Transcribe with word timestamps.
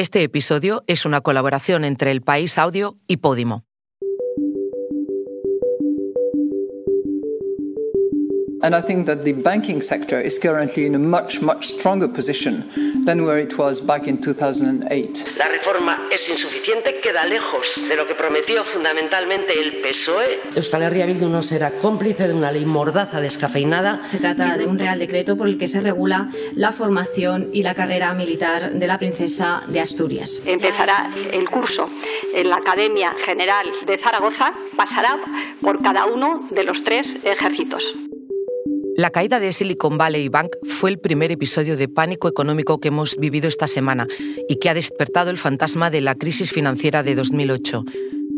Este 0.00 0.22
episodio 0.22 0.82
es 0.86 1.04
una 1.04 1.20
colaboración 1.20 1.84
entre 1.84 2.10
El 2.10 2.22
País 2.22 2.56
Audio 2.56 2.96
y 3.06 3.18
Podimo. 3.18 3.66
And 8.62 8.74
I 8.74 8.82
think 8.82 9.06
that 9.06 9.24
the 9.24 9.32
banking 9.32 9.80
sector 9.80 10.20
is 10.20 10.38
currently 10.38 10.84
in 10.84 10.94
a 10.94 10.98
much, 10.98 11.40
much 11.40 11.68
stronger 11.68 12.06
position 12.06 12.64
than 13.06 13.24
where 13.24 13.38
it 13.38 13.56
was 13.56 13.80
back 13.80 14.06
in 14.06 14.20
2008. 14.20 15.38
La 15.38 15.48
reforma 15.48 16.06
es 16.12 16.28
insuficiente, 16.28 17.00
queda 17.00 17.24
lejos 17.24 17.66
de 17.88 17.96
lo 17.96 18.06
que 18.06 18.14
prometió 18.14 18.62
fundamentalmente 18.64 19.58
el 19.58 19.80
PSOE. 19.80 20.40
Euskal 20.54 20.82
Herria 20.82 21.06
Bildu 21.06 21.30
no 21.30 21.40
será 21.40 21.70
cómplice 21.70 22.28
de 22.28 22.34
una 22.34 22.52
ley 22.52 22.66
mordaza 22.66 23.22
descafeinada. 23.22 24.02
Se 24.10 24.18
trata 24.18 24.58
de 24.58 24.66
un 24.66 24.78
real 24.78 24.98
decreto 24.98 25.38
por 25.38 25.48
el 25.48 25.56
que 25.56 25.66
se 25.66 25.80
regula 25.80 26.28
la 26.52 26.72
formación 26.72 27.48
y 27.54 27.62
la 27.62 27.74
carrera 27.74 28.12
militar 28.12 28.72
de 28.72 28.86
la 28.86 28.98
princesa 28.98 29.62
de 29.68 29.80
Asturias. 29.80 30.42
Empezará 30.44 31.14
el 31.32 31.48
curso 31.48 31.88
en 32.34 32.50
la 32.50 32.56
Academia 32.56 33.14
General 33.24 33.66
de 33.86 33.96
Zaragoza, 33.96 34.52
pasará 34.76 35.18
por 35.62 35.82
cada 35.82 36.04
uno 36.04 36.46
de 36.50 36.64
los 36.64 36.84
tres 36.84 37.16
ejércitos. 37.24 37.94
La 39.00 39.08
caída 39.08 39.40
de 39.40 39.54
Silicon 39.54 39.96
Valley 39.96 40.28
Bank 40.28 40.50
fue 40.62 40.90
el 40.90 40.98
primer 40.98 41.32
episodio 41.32 41.78
de 41.78 41.88
pánico 41.88 42.28
económico 42.28 42.80
que 42.80 42.88
hemos 42.88 43.16
vivido 43.16 43.48
esta 43.48 43.66
semana 43.66 44.06
y 44.46 44.58
que 44.58 44.68
ha 44.68 44.74
despertado 44.74 45.30
el 45.30 45.38
fantasma 45.38 45.90
de 45.90 46.02
la 46.02 46.16
crisis 46.16 46.52
financiera 46.52 47.02
de 47.02 47.14
2008. 47.14 47.82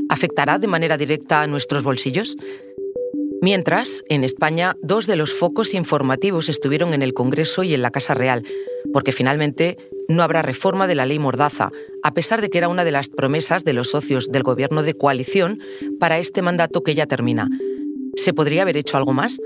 ¿Afectará 0.08 0.60
de 0.60 0.68
manera 0.68 0.96
directa 0.96 1.42
a 1.42 1.48
nuestros 1.48 1.82
bolsillos? 1.82 2.36
Mientras, 3.40 4.04
en 4.08 4.22
España, 4.22 4.76
dos 4.84 5.08
de 5.08 5.16
los 5.16 5.34
focos 5.34 5.74
informativos 5.74 6.48
estuvieron 6.48 6.94
en 6.94 7.02
el 7.02 7.12
Congreso 7.12 7.64
y 7.64 7.74
en 7.74 7.82
la 7.82 7.90
Casa 7.90 8.14
Real, 8.14 8.44
porque 8.92 9.10
finalmente 9.10 9.78
no 10.06 10.22
habrá 10.22 10.42
reforma 10.42 10.86
de 10.86 10.94
la 10.94 11.06
ley 11.06 11.18
Mordaza, 11.18 11.72
a 12.04 12.14
pesar 12.14 12.40
de 12.40 12.50
que 12.50 12.58
era 12.58 12.68
una 12.68 12.84
de 12.84 12.92
las 12.92 13.08
promesas 13.08 13.64
de 13.64 13.72
los 13.72 13.90
socios 13.90 14.30
del 14.30 14.44
gobierno 14.44 14.84
de 14.84 14.94
coalición 14.94 15.58
para 15.98 16.20
este 16.20 16.40
mandato 16.40 16.84
que 16.84 16.94
ya 16.94 17.06
termina. 17.06 17.48
¿Se 18.14 18.32
podría 18.32 18.62
haber 18.62 18.76
hecho 18.76 18.96
algo 18.96 19.12
más? 19.12 19.40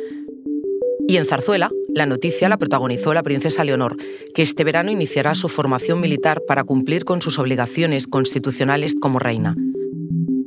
Y 1.09 1.19
en 1.19 1.25
Zarzuela, 1.25 1.71
la 1.95 2.05
noticia 2.05 2.49
la 2.49 2.57
protagonizó 2.57 3.15
la 3.15 3.23
princesa 3.23 3.65
Leonor, 3.65 3.97
que 4.35 4.43
este 4.43 4.65
verano 4.65 4.91
iniciará 4.91 5.35
su 5.35 5.49
formación 5.49 6.01
militar 6.01 6.43
para 6.49 6.65
cumplir 6.65 7.05
con 7.05 7.23
sus 7.23 7.39
obligaciones 7.39 8.09
constitucionales 8.09 8.97
como 9.01 9.21
reina. 9.21 9.55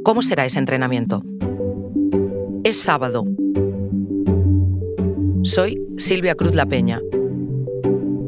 ¿Cómo 0.04 0.22
será 0.22 0.46
ese 0.46 0.60
entrenamiento? 0.60 1.24
Es 2.64 2.78
sábado. 2.78 3.26
Soy 5.44 5.82
Silvia 5.98 6.36
Cruz 6.36 6.56
La 6.56 6.66
Peña. 6.66 7.02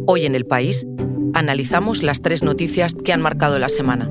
Hoy 0.07 0.25
en 0.25 0.35
el 0.35 0.45
país 0.45 0.87
analizamos 1.33 2.01
las 2.01 2.21
tres 2.21 2.43
noticias 2.43 2.93
que 2.93 3.11
han 3.11 3.21
marcado 3.21 3.59
la 3.59 3.69
semana. 3.69 4.09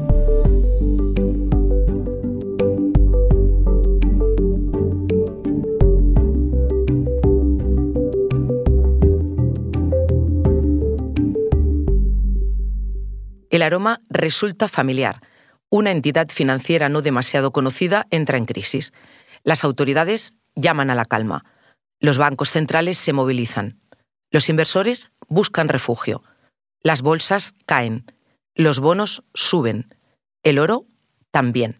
El 13.60 13.64
aroma 13.64 13.98
resulta 14.08 14.68
familiar. 14.68 15.20
Una 15.68 15.90
entidad 15.90 16.30
financiera 16.30 16.88
no 16.88 17.02
demasiado 17.02 17.50
conocida 17.50 18.06
entra 18.08 18.38
en 18.38 18.46
crisis. 18.46 18.94
Las 19.44 19.64
autoridades 19.64 20.34
llaman 20.54 20.88
a 20.88 20.94
la 20.94 21.04
calma. 21.04 21.44
Los 22.00 22.16
bancos 22.16 22.50
centrales 22.50 22.96
se 22.96 23.12
movilizan. 23.12 23.78
Los 24.30 24.48
inversores 24.48 25.10
buscan 25.28 25.68
refugio. 25.68 26.22
Las 26.82 27.02
bolsas 27.02 27.52
caen. 27.66 28.06
Los 28.54 28.80
bonos 28.80 29.24
suben. 29.34 29.94
El 30.42 30.58
oro 30.58 30.86
también. 31.30 31.76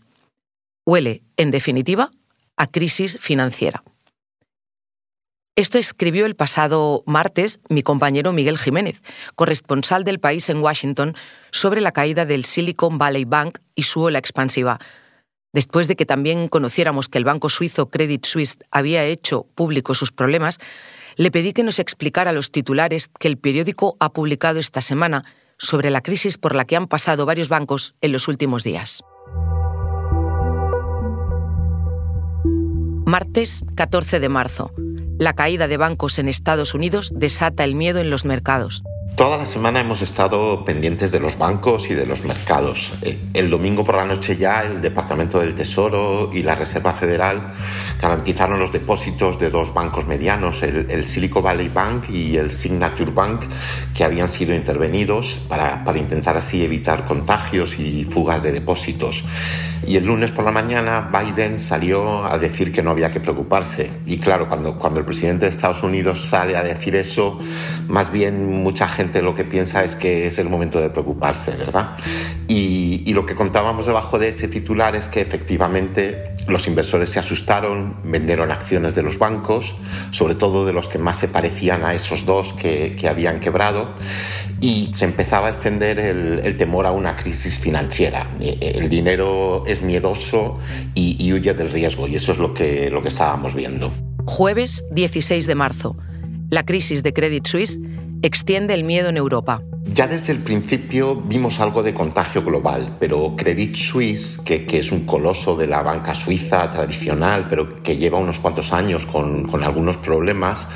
Huele, 0.85 1.23
en 1.39 1.51
definitiva, 1.51 2.11
a 2.59 2.67
crisis 2.67 3.17
financiera. 3.19 3.83
Esto 5.61 5.77
escribió 5.77 6.25
el 6.25 6.37
pasado 6.37 7.05
martes 7.05 7.61
mi 7.69 7.83
compañero 7.83 8.33
Miguel 8.33 8.57
Jiménez, 8.57 9.03
corresponsal 9.35 10.05
del 10.05 10.19
país 10.19 10.49
en 10.49 10.63
Washington, 10.63 11.15
sobre 11.51 11.83
la 11.83 11.93
caída 11.93 12.25
del 12.25 12.47
Silicon 12.47 12.97
Valley 12.97 13.27
Bank 13.27 13.59
y 13.75 13.83
su 13.83 14.01
ola 14.01 14.19
expansiva. 14.19 14.79
Después 15.53 15.87
de 15.87 15.97
que 15.97 16.07
también 16.07 16.49
conociéramos 16.49 17.11
que 17.11 17.19
el 17.19 17.27
banco 17.27 17.51
suizo 17.51 17.91
Credit 17.91 18.25
Suisse 18.25 18.57
había 18.71 19.05
hecho 19.05 19.49
público 19.55 19.95
sus 19.95 20.13
problemas, 20.13 20.61
le 21.17 21.31
pedí 21.31 21.53
que 21.53 21.63
nos 21.63 21.79
explicara 21.79 22.33
los 22.33 22.53
titulares 22.53 23.09
que 23.09 23.29
el 23.29 23.37
periódico 23.37 23.99
ha 24.01 24.15
publicado 24.15 24.61
esta 24.61 24.81
semana 24.81 25.27
sobre 25.59 25.91
la 25.91 26.01
crisis 26.01 26.39
por 26.39 26.55
la 26.55 26.65
que 26.65 26.77
han 26.77 26.87
pasado 26.87 27.27
varios 27.27 27.51
bancos 27.51 27.95
en 28.01 28.13
los 28.13 28.29
últimos 28.29 28.65
días. 28.65 29.05
Martes 33.05 33.63
14 33.75 34.21
de 34.21 34.29
marzo 34.31 34.73
la 35.21 35.35
caída 35.35 35.69
de 35.69 35.77
bancos 35.77 36.19
en 36.19 36.29
Estados 36.29 36.73
Unidos 36.73 37.13
desata 37.15 37.65
el 37.65 37.75
miedo 37.75 38.01
en 38.01 38.09
los 38.09 38.25
mercados. 38.25 38.83
Toda 39.21 39.37
la 39.37 39.45
semana 39.45 39.81
hemos 39.81 40.01
estado 40.01 40.65
pendientes 40.65 41.13
de 41.13 41.21
los 41.21 41.37
bancos 41.37 41.91
y 41.91 41.95
de 41.95 42.07
los 42.07 42.25
mercados. 42.25 42.95
Eh, 43.03 43.19
el 43.35 43.51
domingo 43.51 43.85
por 43.85 43.97
la 43.97 44.07
noche 44.07 44.39
ya 44.39 44.63
el 44.63 44.81
Departamento 44.81 45.41
del 45.41 45.55
Tesoro 45.55 46.31
y 46.33 46.43
la 46.43 46.55
Reserva 46.55 46.95
Federal 46.95 47.53
garantizaron 48.01 48.59
los 48.59 48.73
depósitos 48.73 49.39
de 49.39 49.51
dos 49.51 49.75
bancos 49.75 50.07
medianos, 50.07 50.63
el, 50.63 51.07
Silicon 51.07 51.43
Valley 51.43 51.69
Bank 51.69 52.09
y 52.09 52.39
el 52.39 52.51
Signature 52.51 53.11
Bank, 53.11 53.43
que 53.95 54.05
habían 54.05 54.31
sido 54.31 54.55
intervenidos 54.55 55.39
para, 55.51 55.85
intentar 55.97 56.39
así 56.39 56.65
evitar 56.65 57.05
contagios 57.05 57.79
y 57.79 58.05
fugas 58.05 58.43
de 58.43 58.53
depósitos. 58.53 59.27
Y 59.87 59.97
el 59.97 60.07
lunes 60.07 60.31
por 60.31 60.45
la 60.47 60.51
mañana 60.51 61.11
Biden 61.13 61.59
salió 61.61 62.25
a 62.25 62.39
decir 62.39 62.73
que 62.73 62.83
no 62.83 62.91
había 62.91 63.11
que 63.11 63.21
preocuparse. 63.21 63.91
Y 64.07 64.19
claro, 64.19 64.49
cuando, 64.49 64.79
cuando 64.79 64.99
el 64.99 65.05
presidente 65.05 65.45
de 65.47 65.51
Estados 65.51 65.83
Unidos 65.83 66.27
sale 66.27 66.57
a 66.57 66.63
decir 66.63 66.97
eso, 66.97 67.39
más 67.91 68.13
bien 68.13 68.63
mucha 68.63 68.89
gente 68.89 69.21
lo 69.21 69.35
que 69.35 69.45
piensa 69.45 69.83
es 69.85 69.97
que 69.97 70.27
es 70.27 70.39
el 70.39 70.49
momento 70.49 70.81
de 70.81 70.91
preocuparse, 70.91 71.51
¿verdad? 71.53 71.97
Y, 72.49 73.13
lo 73.13 73.27
que 73.27 73.35
contábamos 73.35 73.87
debajo 73.87 74.21
de 74.21 74.29
ese 74.29 74.47
titular 74.47 74.95
es 74.95 75.09
que 75.09 75.21
efectivamente 75.21 76.37
los 76.47 76.69
inversores 76.69 77.11
se 77.11 77.19
asustaron, 77.19 77.97
vendieron 78.05 78.53
acciones 78.53 78.95
de 78.95 79.03
los 79.03 79.19
bancos, 79.19 79.75
sobre 80.13 80.37
todo 80.37 80.65
de 80.65 80.73
los 80.73 80.87
que 80.87 80.99
más 80.99 81.19
se 81.19 81.27
parecían 81.27 81.85
a 81.85 81.93
esos 81.93 82.25
dos 82.25 82.53
que, 82.53 82.97
habían 83.11 83.41
quebrado, 83.41 83.89
y 84.61 84.91
se 84.95 85.07
empezaba 85.07 85.49
a 85.49 85.51
extender 85.51 85.99
el, 85.99 86.57
temor 86.57 86.87
a 86.87 86.93
una 86.93 87.17
crisis 87.17 87.59
financiera. 87.59 88.29
El 88.41 88.89
dinero 88.89 89.65
es 89.67 89.83
miedoso 89.83 90.59
y, 90.95 91.17
y 91.19 91.33
huye 91.33 91.53
del 91.53 91.71
riesgo, 91.71 92.07
y 92.07 92.15
eso 92.15 92.31
es 92.31 92.39
lo 92.39 92.55
que, 92.55 92.91
lo 92.91 93.03
que 93.03 93.09
estábamos 93.09 93.57
viendo. 93.57 93.93
Jueves 94.25 94.87
16 94.93 95.47
de 95.47 95.55
marzo. 95.57 95.97
La 96.51 96.65
crisis 96.65 97.05
de 97.05 97.13
Credit 97.13 97.47
Suisse 97.47 97.79
extiende 98.23 98.75
el 98.75 98.83
miedo 98.83 99.09
en 99.09 99.17
Europa. 99.17 99.63
Ya 99.95 100.09
desde 100.09 100.33
el 100.33 100.41
principio 100.41 101.15
vimos 101.15 101.61
algo 101.61 101.85
de 101.85 101.95
contagio 101.95 102.43
global, 102.43 102.97
pero 102.99 103.37
Credit 103.37 103.77
Suisse, 103.77 104.39
que, 104.45 104.67
que, 104.67 104.79
es 104.79 104.91
un 104.91 105.07
coloso 105.07 105.57
de 105.57 105.69
la 105.69 105.83
banca 105.83 106.13
suiza 106.13 106.69
tradicional, 106.69 107.47
pero 107.49 107.81
que 107.85 107.97
lleva 107.97 108.19
unos 108.19 108.41
cuantos 108.41 108.73
años 108.73 109.07
con, 109.07 109.47
con 109.47 109.63
algunos 109.63 109.97
problemas, 109.99 110.67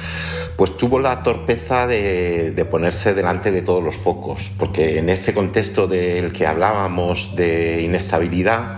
pues 0.56 0.76
tuvo 0.76 1.00
la 1.00 1.24
torpeza 1.24 1.88
de, 1.88 2.52
de, 2.52 2.64
ponerse 2.64 3.12
delante 3.12 3.50
de 3.50 3.62
todos 3.62 3.82
los 3.82 3.96
focos, 3.96 4.52
porque 4.56 4.98
en 4.98 5.08
este 5.08 5.34
contexto 5.34 5.88
del 5.88 6.30
que 6.30 6.46
hablábamos 6.46 7.34
de 7.34 7.82
inestabilidad, 7.82 8.76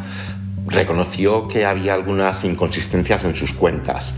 reconoció 0.66 1.48
que 1.48 1.64
había 1.64 1.94
algunas 1.94 2.44
inconsistencias 2.44 3.24
en 3.24 3.34
sus 3.34 3.52
cuentas. 3.52 4.14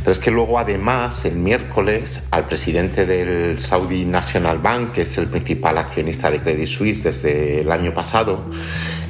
Pero 0.00 0.12
es 0.12 0.18
que 0.18 0.30
luego 0.30 0.58
además 0.58 1.24
el 1.24 1.36
miércoles 1.36 2.24
al 2.30 2.46
presidente 2.46 3.06
del 3.06 3.58
Saudi 3.58 4.04
National 4.04 4.58
Bank, 4.58 4.92
que 4.92 5.02
es 5.02 5.16
el 5.18 5.28
principal 5.28 5.78
accionista 5.78 6.30
de 6.30 6.40
Credit 6.40 6.66
Suisse 6.66 7.04
desde 7.04 7.60
el 7.60 7.70
año 7.70 7.94
pasado, 7.94 8.44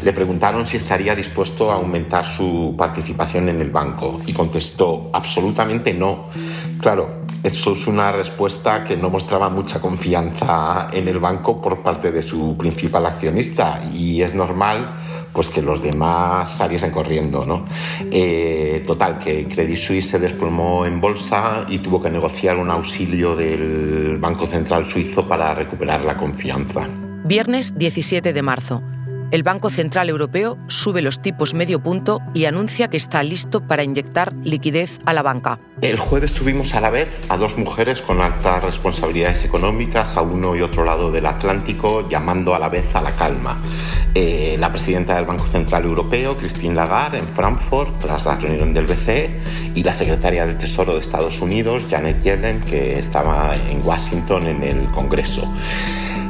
le 0.04 0.12
preguntaron 0.12 0.66
si 0.66 0.76
estaría 0.76 1.14
dispuesto 1.14 1.70
a 1.70 1.76
aumentar 1.76 2.26
su 2.26 2.74
participación 2.76 3.48
en 3.48 3.60
el 3.60 3.70
banco 3.70 4.20
y 4.26 4.32
contestó 4.32 5.10
absolutamente 5.12 5.94
no. 5.94 6.28
Claro, 6.80 7.22
eso 7.42 7.72
es 7.72 7.86
una 7.86 8.12
respuesta 8.12 8.84
que 8.84 8.96
no 8.96 9.08
mostraba 9.10 9.48
mucha 9.48 9.80
confianza 9.80 10.88
en 10.92 11.08
el 11.08 11.18
banco 11.18 11.60
por 11.60 11.82
parte 11.82 12.12
de 12.12 12.22
su 12.22 12.56
principal 12.56 13.06
accionista 13.06 13.82
y 13.92 14.22
es 14.22 14.34
normal 14.34 15.01
pues 15.32 15.48
que 15.48 15.62
los 15.62 15.82
demás 15.82 16.56
saliesen 16.56 16.90
corriendo, 16.90 17.44
¿no? 17.46 17.64
Eh, 18.10 18.84
total, 18.86 19.18
que 19.18 19.46
Credit 19.48 19.76
Suisse 19.76 20.10
se 20.10 20.18
desplomó 20.18 20.84
en 20.84 21.00
bolsa 21.00 21.64
y 21.68 21.78
tuvo 21.78 22.00
que 22.00 22.10
negociar 22.10 22.56
un 22.56 22.70
auxilio 22.70 23.34
del 23.34 24.18
Banco 24.18 24.46
Central 24.46 24.86
Suizo 24.86 25.26
para 25.26 25.54
recuperar 25.54 26.02
la 26.02 26.16
confianza. 26.16 26.86
Viernes 27.24 27.72
17 27.76 28.32
de 28.32 28.42
marzo. 28.42 28.82
El 29.32 29.44
Banco 29.44 29.70
Central 29.70 30.10
Europeo 30.10 30.58
sube 30.68 31.00
los 31.00 31.22
tipos 31.22 31.54
medio 31.54 31.82
punto 31.82 32.20
y 32.34 32.44
anuncia 32.44 32.88
que 32.88 32.98
está 32.98 33.22
listo 33.22 33.66
para 33.66 33.82
inyectar 33.82 34.34
liquidez 34.44 34.98
a 35.06 35.14
la 35.14 35.22
banca. 35.22 35.58
El 35.80 35.98
jueves 35.98 36.34
tuvimos 36.34 36.74
a 36.74 36.82
la 36.82 36.90
vez 36.90 37.18
a 37.30 37.38
dos 37.38 37.56
mujeres 37.56 38.02
con 38.02 38.20
altas 38.20 38.62
responsabilidades 38.62 39.42
económicas 39.42 40.18
a 40.18 40.20
uno 40.20 40.54
y 40.54 40.60
otro 40.60 40.84
lado 40.84 41.10
del 41.10 41.24
Atlántico 41.24 42.06
llamando 42.10 42.54
a 42.54 42.58
la 42.58 42.68
vez 42.68 42.94
a 42.94 43.00
la 43.00 43.16
calma. 43.16 43.58
eh, 44.14 44.56
la 44.58 44.70
presidenta 44.70 45.14
del 45.14 45.24
Banco 45.24 45.46
Central 45.46 45.84
Europeo, 45.84 46.36
Christine 46.36 46.74
Lagarde, 46.74 47.16
en 47.16 47.28
Frankfurt, 47.28 48.00
tras 48.00 48.26
la 48.26 48.36
reunión 48.36 48.74
del 48.74 48.84
BCE, 48.84 49.30
y 49.74 49.82
la 49.82 49.94
secretaria 49.94 50.44
del 50.44 50.58
Tesoro 50.58 50.92
de 50.92 51.00
Estados 51.00 51.40
Unidos, 51.40 51.86
Janet 51.88 52.22
Yellen, 52.22 52.60
que 52.60 52.98
estaba 52.98 53.54
en 53.70 53.80
Washington 53.82 54.46
en 54.48 54.62
el 54.62 54.84
Congreso. 54.90 55.50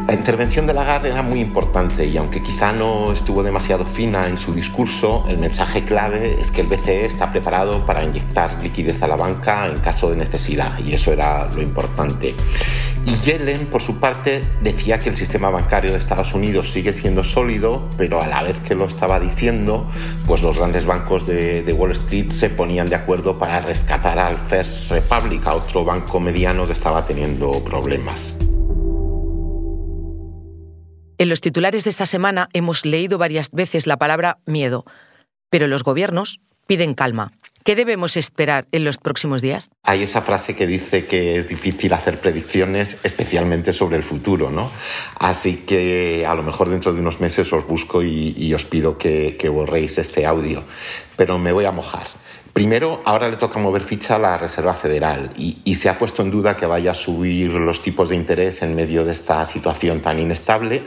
La 0.06 0.14
intervención 0.14 0.66
de 0.66 0.74
Lagarde 0.74 1.10
era 1.10 1.22
muy 1.22 1.40
importante 1.40 2.04
y 2.04 2.16
aunque 2.16 2.42
quizá 2.42 2.72
no 2.72 3.12
estuvo 3.12 3.42
demasiado 3.42 3.84
fina 3.84 4.26
en 4.26 4.36
su 4.36 4.52
discurso, 4.52 5.24
el 5.28 5.38
mensaje 5.38 5.84
clave 5.84 6.40
es 6.40 6.50
que 6.50 6.62
el 6.62 6.66
BCE 6.66 7.06
está 7.06 7.30
preparado 7.30 7.86
para 7.86 8.02
inyectar 8.02 8.60
liquidez 8.60 9.00
a 9.02 9.06
la 9.06 9.16
banca 9.16 9.66
en 9.66 9.78
caso 9.78 10.10
de 10.10 10.16
necesidad 10.16 10.78
y 10.80 10.92
eso 10.92 11.12
era 11.12 11.48
lo 11.54 11.62
importante. 11.62 12.34
Y 13.06 13.16
Yellen, 13.18 13.66
por 13.66 13.80
su 13.80 13.98
parte, 13.98 14.42
decía 14.60 14.98
que 15.00 15.08
el 15.08 15.16
sistema 15.16 15.50
bancario 15.50 15.92
de 15.92 15.98
Estados 15.98 16.34
Unidos 16.34 16.70
sigue 16.70 16.92
siendo 16.92 17.24
sólido, 17.24 17.88
pero 17.96 18.20
a 18.20 18.26
la 18.26 18.42
vez 18.42 18.60
que 18.60 18.74
lo 18.74 18.86
estaba 18.86 19.18
diciendo, 19.18 19.88
pues 20.26 20.42
los 20.42 20.58
grandes 20.58 20.84
bancos 20.84 21.26
de, 21.26 21.62
de 21.62 21.72
Wall 21.72 21.92
Street 21.92 22.30
se 22.30 22.50
ponían 22.50 22.88
de 22.88 22.96
acuerdo 22.96 23.38
para 23.38 23.60
rescatar 23.60 24.18
al 24.18 24.36
First 24.46 24.90
Republic, 24.90 25.46
a 25.46 25.54
otro 25.54 25.84
banco 25.84 26.20
mediano 26.20 26.66
que 26.66 26.72
estaba 26.72 27.04
teniendo 27.04 27.62
problemas. 27.64 28.36
En 31.22 31.28
los 31.28 31.40
titulares 31.40 31.84
de 31.84 31.90
esta 31.90 32.04
semana 32.04 32.48
hemos 32.52 32.84
leído 32.84 33.16
varias 33.16 33.52
veces 33.52 33.86
la 33.86 33.96
palabra 33.96 34.38
miedo, 34.44 34.84
pero 35.50 35.68
los 35.68 35.84
gobiernos 35.84 36.40
piden 36.66 36.94
calma. 36.94 37.30
¿Qué 37.64 37.76
debemos 37.76 38.16
esperar 38.16 38.66
en 38.72 38.84
los 38.84 38.98
próximos 38.98 39.40
días? 39.40 39.70
Hay 39.84 40.02
esa 40.02 40.22
frase 40.22 40.56
que 40.56 40.66
dice 40.66 41.06
que 41.06 41.36
es 41.36 41.46
difícil 41.46 41.92
hacer 41.92 42.18
predicciones, 42.18 42.98
especialmente 43.04 43.72
sobre 43.72 43.98
el 43.98 44.02
futuro, 44.02 44.50
¿no? 44.50 44.68
Así 45.14 45.58
que 45.58 46.26
a 46.26 46.34
lo 46.34 46.42
mejor 46.42 46.70
dentro 46.70 46.92
de 46.92 46.98
unos 46.98 47.20
meses 47.20 47.52
os 47.52 47.68
busco 47.68 48.02
y, 48.02 48.52
os 48.52 48.64
pido 48.64 48.98
que, 48.98 49.36
que 49.38 49.48
borréis 49.48 49.98
este 49.98 50.26
audio, 50.26 50.64
pero 51.14 51.38
me 51.38 51.52
voy 51.52 51.66
a 51.66 51.70
mojar. 51.70 52.08
Primero, 52.52 53.00
ahora 53.06 53.30
le 53.30 53.38
toca 53.38 53.58
mover 53.58 53.82
ficha 53.82 54.16
a 54.16 54.18
la 54.18 54.36
Reserva 54.36 54.74
Federal 54.74 55.30
y, 55.36 55.74
se 55.74 55.88
ha 55.88 55.98
puesto 55.98 56.22
en 56.22 56.30
duda 56.30 56.56
que 56.56 56.66
vaya 56.66 56.90
a 56.90 56.94
subir 56.94 57.50
los 57.50 57.80
tipos 57.80 58.10
de 58.10 58.16
interés 58.16 58.62
en 58.62 58.74
medio 58.74 59.04
de 59.04 59.12
esta 59.12 59.44
situación 59.46 60.00
tan 60.00 60.18
inestable, 60.18 60.82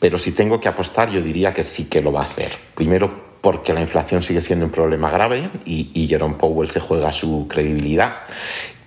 pero 0.00 0.16
si 0.18 0.32
tengo 0.32 0.58
que 0.58 0.68
apostar 0.68 1.10
yo 1.10 1.20
diría 1.20 1.52
que 1.52 1.62
sí 1.62 1.84
que 1.84 2.00
lo 2.00 2.12
va 2.12 2.20
a 2.20 2.24
hacer. 2.24 2.56
Primero, 2.74 3.32
porque 3.42 3.74
la 3.74 3.82
inflación 3.82 4.22
sigue 4.22 4.40
siendo 4.40 4.64
un 4.64 4.72
problema 4.72 5.10
grave 5.10 5.50
y 5.66 6.06
Jerome 6.08 6.36
Powell 6.36 6.70
se 6.70 6.80
juega 6.80 7.12
su 7.12 7.46
credibilidad. 7.46 8.22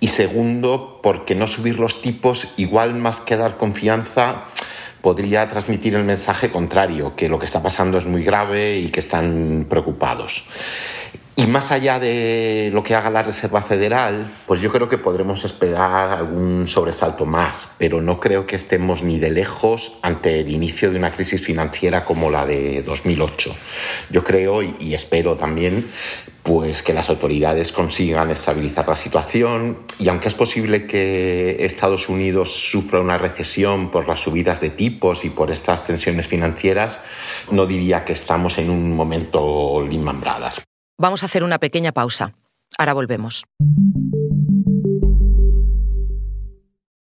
Y 0.00 0.08
segundo, 0.08 1.00
porque 1.02 1.34
no 1.34 1.46
subir 1.46 1.78
los 1.78 2.02
tipos, 2.02 2.48
igual 2.56 2.94
más 2.94 3.20
que 3.20 3.36
dar 3.36 3.56
confianza, 3.56 4.44
podría 5.00 5.48
transmitir 5.48 5.94
el 5.94 6.04
mensaje 6.04 6.50
contrario, 6.50 7.14
que 7.14 7.28
lo 7.28 7.38
que 7.38 7.46
está 7.46 7.62
pasando 7.62 7.96
es 7.96 8.06
muy 8.06 8.24
grave 8.24 8.78
y 8.78 8.88
que 8.88 9.00
están 9.00 9.66
preocupados. 9.68 10.46
Y 11.38 11.46
más 11.46 11.70
allá 11.70 11.98
de 11.98 12.70
lo 12.72 12.82
que 12.82 12.94
haga 12.94 13.10
la 13.10 13.22
Reserva 13.22 13.60
Federal, 13.60 14.26
pues 14.46 14.62
yo 14.62 14.72
creo 14.72 14.88
que 14.88 14.96
podremos 14.96 15.44
esperar 15.44 16.10
algún 16.10 16.66
sobresalto 16.66 17.26
más, 17.26 17.68
pero 17.76 18.00
no 18.00 18.18
creo 18.18 18.46
que 18.46 18.56
estemos 18.56 19.02
ni 19.02 19.18
de 19.18 19.30
lejos 19.30 19.98
ante 20.00 20.40
el 20.40 20.50
inicio 20.50 20.90
de 20.90 20.96
una 20.96 21.12
crisis 21.12 21.42
financiera 21.42 22.06
como 22.06 22.30
la 22.30 22.46
de 22.46 22.82
2008. 22.82 23.54
Yo 24.08 24.24
creo 24.24 24.62
y 24.62 24.94
espero 24.94 25.36
también 25.36 25.86
pues 26.42 26.82
que 26.82 26.94
las 26.94 27.10
autoridades 27.10 27.70
consigan 27.70 28.30
estabilizar 28.30 28.88
la 28.88 28.94
situación 28.94 29.80
y 29.98 30.08
aunque 30.08 30.28
es 30.28 30.34
posible 30.34 30.86
que 30.86 31.56
Estados 31.66 32.08
Unidos 32.08 32.70
sufra 32.70 33.00
una 33.00 33.18
recesión 33.18 33.90
por 33.90 34.08
las 34.08 34.20
subidas 34.20 34.60
de 34.60 34.70
tipos 34.70 35.24
y 35.26 35.30
por 35.30 35.50
estas 35.50 35.84
tensiones 35.84 36.28
financieras, 36.28 37.00
no 37.50 37.66
diría 37.66 38.06
que 38.06 38.12
estamos 38.14 38.56
en 38.56 38.70
un 38.70 38.96
momento 38.96 39.84
Lehman. 39.86 40.22
Vamos 40.98 41.22
a 41.22 41.26
hacer 41.26 41.44
una 41.44 41.58
pequeña 41.58 41.92
pausa. 41.92 42.32
Ahora 42.78 42.94
volvemos. 42.94 43.44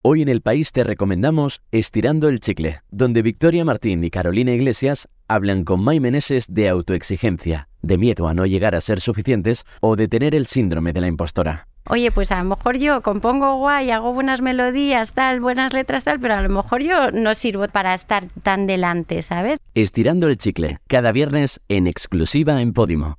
Hoy 0.02 0.20
en 0.20 0.28
el 0.28 0.42
país 0.42 0.72
te 0.72 0.82
recomendamos 0.82 1.62
Estirando 1.70 2.28
el 2.28 2.40
Chicle, 2.40 2.82
donde 2.90 3.22
Victoria 3.22 3.64
Martín 3.64 4.02
y 4.02 4.10
Carolina 4.10 4.52
Iglesias 4.52 5.08
hablan 5.28 5.64
con 5.64 5.82
May 5.82 6.00
Meneses 6.00 6.52
de 6.52 6.68
autoexigencia, 6.68 7.68
de 7.82 7.96
miedo 7.96 8.26
a 8.26 8.34
no 8.34 8.46
llegar 8.46 8.74
a 8.74 8.80
ser 8.80 9.00
suficientes 9.00 9.64
o 9.80 9.94
de 9.94 10.08
tener 10.08 10.34
el 10.34 10.46
síndrome 10.46 10.92
de 10.92 11.00
la 11.00 11.06
impostora. 11.06 11.68
Oye, 11.86 12.10
pues 12.10 12.32
a 12.32 12.42
lo 12.42 12.48
mejor 12.48 12.78
yo 12.78 13.00
compongo 13.00 13.58
guay, 13.58 13.92
hago 13.92 14.12
buenas 14.12 14.42
melodías, 14.42 15.12
tal, 15.12 15.40
buenas 15.40 15.72
letras, 15.72 16.02
tal, 16.02 16.18
pero 16.18 16.34
a 16.34 16.42
lo 16.42 16.48
mejor 16.48 16.82
yo 16.82 17.12
no 17.12 17.34
sirvo 17.34 17.68
para 17.68 17.94
estar 17.94 18.26
tan 18.42 18.66
delante, 18.66 19.22
¿sabes? 19.22 19.60
Estirando 19.74 20.28
el 20.28 20.36
Chicle, 20.36 20.78
cada 20.88 21.12
viernes 21.12 21.60
en 21.68 21.86
exclusiva 21.86 22.60
en 22.60 22.72
Podimo. 22.72 23.18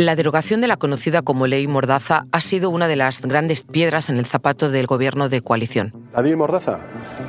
La 0.00 0.16
derogación 0.16 0.62
de 0.62 0.66
la 0.66 0.78
conocida 0.78 1.20
como 1.20 1.46
ley 1.46 1.66
Mordaza 1.66 2.24
ha 2.32 2.40
sido 2.40 2.70
una 2.70 2.88
de 2.88 2.96
las 2.96 3.20
grandes 3.20 3.64
piedras 3.64 4.08
en 4.08 4.16
el 4.16 4.24
zapato 4.24 4.70
del 4.70 4.86
gobierno 4.86 5.28
de 5.28 5.42
coalición. 5.42 5.92
¿La 6.14 6.22
ley 6.22 6.34
Mordaza? 6.34 6.78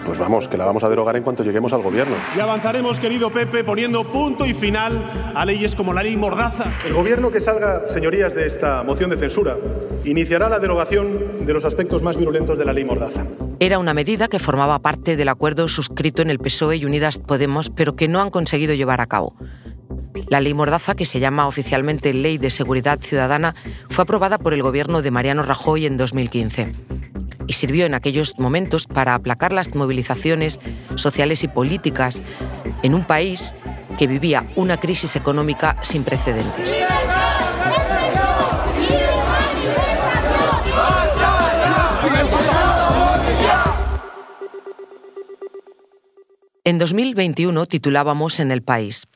Pues 0.05 0.17
vamos, 0.17 0.47
que 0.47 0.55
la 0.55 0.63
vamos 0.63 0.81
a 0.85 0.87
derogar 0.87 1.17
en 1.17 1.23
cuanto 1.23 1.43
lleguemos 1.43 1.73
al 1.73 1.81
gobierno. 1.81 2.15
Y 2.33 2.39
avanzaremos, 2.39 2.97
querido 2.97 3.29
Pepe, 3.29 3.65
poniendo 3.65 4.05
punto 4.05 4.45
y 4.45 4.53
final 4.53 5.03
a 5.35 5.45
leyes 5.45 5.75
como 5.75 5.91
la 5.91 6.01
ley 6.01 6.15
Mordaza. 6.15 6.71
El 6.85 6.93
gobierno 6.93 7.29
que 7.29 7.41
salga, 7.41 7.85
señorías, 7.87 8.35
de 8.35 8.47
esta 8.47 8.83
moción 8.83 9.09
de 9.09 9.17
censura, 9.17 9.57
iniciará 10.05 10.47
la 10.47 10.59
derogación 10.59 11.45
de 11.45 11.53
los 11.53 11.65
aspectos 11.65 12.01
más 12.01 12.15
virulentos 12.15 12.57
de 12.57 12.63
la 12.63 12.71
ley 12.71 12.85
Mordaza. 12.85 13.25
Era 13.59 13.79
una 13.79 13.93
medida 13.93 14.29
que 14.29 14.39
formaba 14.39 14.79
parte 14.79 15.17
del 15.17 15.27
acuerdo 15.27 15.67
suscrito 15.67 16.21
en 16.21 16.29
el 16.29 16.39
PSOE 16.39 16.77
y 16.77 16.85
Unidas 16.85 17.19
Podemos, 17.19 17.69
pero 17.69 17.97
que 17.97 18.07
no 18.07 18.21
han 18.21 18.29
conseguido 18.29 18.73
llevar 18.75 19.01
a 19.01 19.07
cabo. 19.07 19.35
La 20.27 20.39
ley 20.39 20.53
Mordaza, 20.53 20.95
que 20.95 21.05
se 21.05 21.19
llama 21.19 21.47
oficialmente 21.47 22.13
Ley 22.13 22.37
de 22.37 22.49
Seguridad 22.49 22.99
Ciudadana, 22.99 23.55
fue 23.89 24.03
aprobada 24.03 24.37
por 24.37 24.53
el 24.53 24.63
gobierno 24.63 25.01
de 25.01 25.11
Mariano 25.11 25.43
Rajoy 25.43 25.85
en 25.85 25.97
2015 25.97 26.73
y 27.47 27.53
sirvió 27.53 27.85
en 27.85 27.93
aquellos 27.93 28.39
momentos 28.39 28.87
para 28.87 29.13
aplacar 29.13 29.51
las 29.51 29.73
movilizaciones 29.75 30.59
sociales 30.95 31.43
y 31.43 31.47
políticas 31.47 32.23
en 32.83 32.93
un 32.93 33.03
país 33.03 33.55
que 33.97 34.07
vivía 34.07 34.47
una 34.55 34.77
crisis 34.77 35.15
económica 35.15 35.77
sin 35.81 36.03
precedentes. 36.03 36.77
En 46.63 46.77
2021 46.77 47.65
titulábamos 47.65 48.39
en 48.39 48.51
El 48.51 48.61
País, 48.61 49.07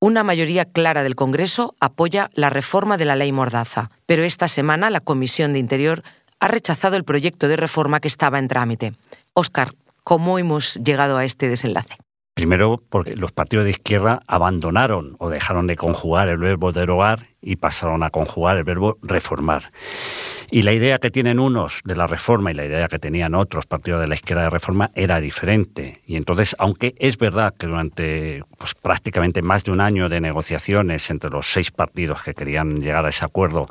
una 0.00 0.24
mayoría 0.24 0.64
clara 0.64 1.02
del 1.02 1.14
Congreso 1.14 1.74
apoya 1.78 2.30
la 2.34 2.50
reforma 2.50 2.96
de 2.96 3.04
la 3.04 3.16
ley 3.16 3.32
Mordaza, 3.32 3.90
pero 4.06 4.24
esta 4.24 4.48
semana 4.48 4.88
la 4.88 5.00
Comisión 5.00 5.52
de 5.52 5.58
Interior 5.58 6.02
ha 6.40 6.48
rechazado 6.48 6.96
el 6.96 7.04
proyecto 7.04 7.48
de 7.48 7.56
reforma 7.56 8.00
que 8.00 8.08
estaba 8.08 8.38
en 8.38 8.48
trámite. 8.48 8.94
Óscar, 9.34 9.74
¿cómo 10.02 10.38
hemos 10.38 10.76
llegado 10.76 11.18
a 11.18 11.26
este 11.26 11.48
desenlace? 11.48 11.96
Primero, 12.40 12.82
porque 12.88 13.12
los 13.16 13.32
partidos 13.32 13.66
de 13.66 13.72
izquierda 13.72 14.22
abandonaron 14.26 15.14
o 15.18 15.28
dejaron 15.28 15.66
de 15.66 15.76
conjugar 15.76 16.30
el 16.30 16.38
verbo 16.38 16.72
derogar 16.72 17.26
y 17.42 17.56
pasaron 17.56 18.02
a 18.02 18.08
conjugar 18.08 18.56
el 18.56 18.64
verbo 18.64 18.96
reformar. 19.02 19.72
Y 20.50 20.62
la 20.62 20.72
idea 20.72 20.96
que 20.96 21.10
tienen 21.10 21.38
unos 21.38 21.82
de 21.84 21.96
la 21.96 22.06
reforma 22.06 22.50
y 22.50 22.54
la 22.54 22.64
idea 22.64 22.88
que 22.88 22.98
tenían 22.98 23.34
otros 23.34 23.66
partidos 23.66 24.00
de 24.00 24.08
la 24.08 24.14
izquierda 24.14 24.44
de 24.44 24.50
reforma 24.50 24.90
era 24.94 25.20
diferente. 25.20 26.00
Y 26.06 26.16
entonces, 26.16 26.56
aunque 26.58 26.94
es 26.98 27.18
verdad 27.18 27.52
que 27.58 27.66
durante 27.66 28.42
pues, 28.56 28.74
prácticamente 28.74 29.42
más 29.42 29.62
de 29.64 29.72
un 29.72 29.82
año 29.82 30.08
de 30.08 30.22
negociaciones 30.22 31.10
entre 31.10 31.28
los 31.28 31.52
seis 31.52 31.70
partidos 31.70 32.22
que 32.22 32.32
querían 32.32 32.80
llegar 32.80 33.04
a 33.04 33.10
ese 33.10 33.26
acuerdo, 33.26 33.68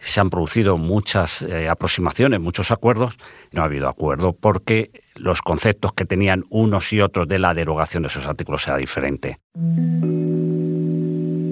se 0.00 0.20
han 0.20 0.30
producido 0.30 0.78
muchas 0.78 1.42
eh, 1.42 1.68
aproximaciones, 1.68 2.40
muchos 2.40 2.70
acuerdos, 2.70 3.16
no 3.52 3.62
ha 3.62 3.66
habido 3.66 3.88
acuerdo 3.88 4.32
porque 4.32 4.90
los 5.14 5.42
conceptos 5.42 5.92
que 5.92 6.06
tenían 6.06 6.44
unos 6.48 6.92
y 6.92 7.00
otros 7.00 7.28
de 7.28 7.38
la 7.38 7.54
derogación 7.54 8.02
de 8.02 8.08
esos 8.08 8.26
artículos 8.26 8.66
era 8.66 8.78
diferente. 8.78 9.40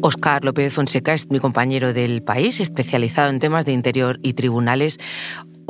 Oscar 0.00 0.44
López 0.44 0.72
Fonseca 0.72 1.12
es 1.12 1.28
mi 1.30 1.40
compañero 1.40 1.92
del 1.92 2.22
país, 2.22 2.60
especializado 2.60 3.30
en 3.30 3.40
temas 3.40 3.64
de 3.64 3.72
interior 3.72 4.18
y 4.22 4.34
tribunales. 4.34 4.98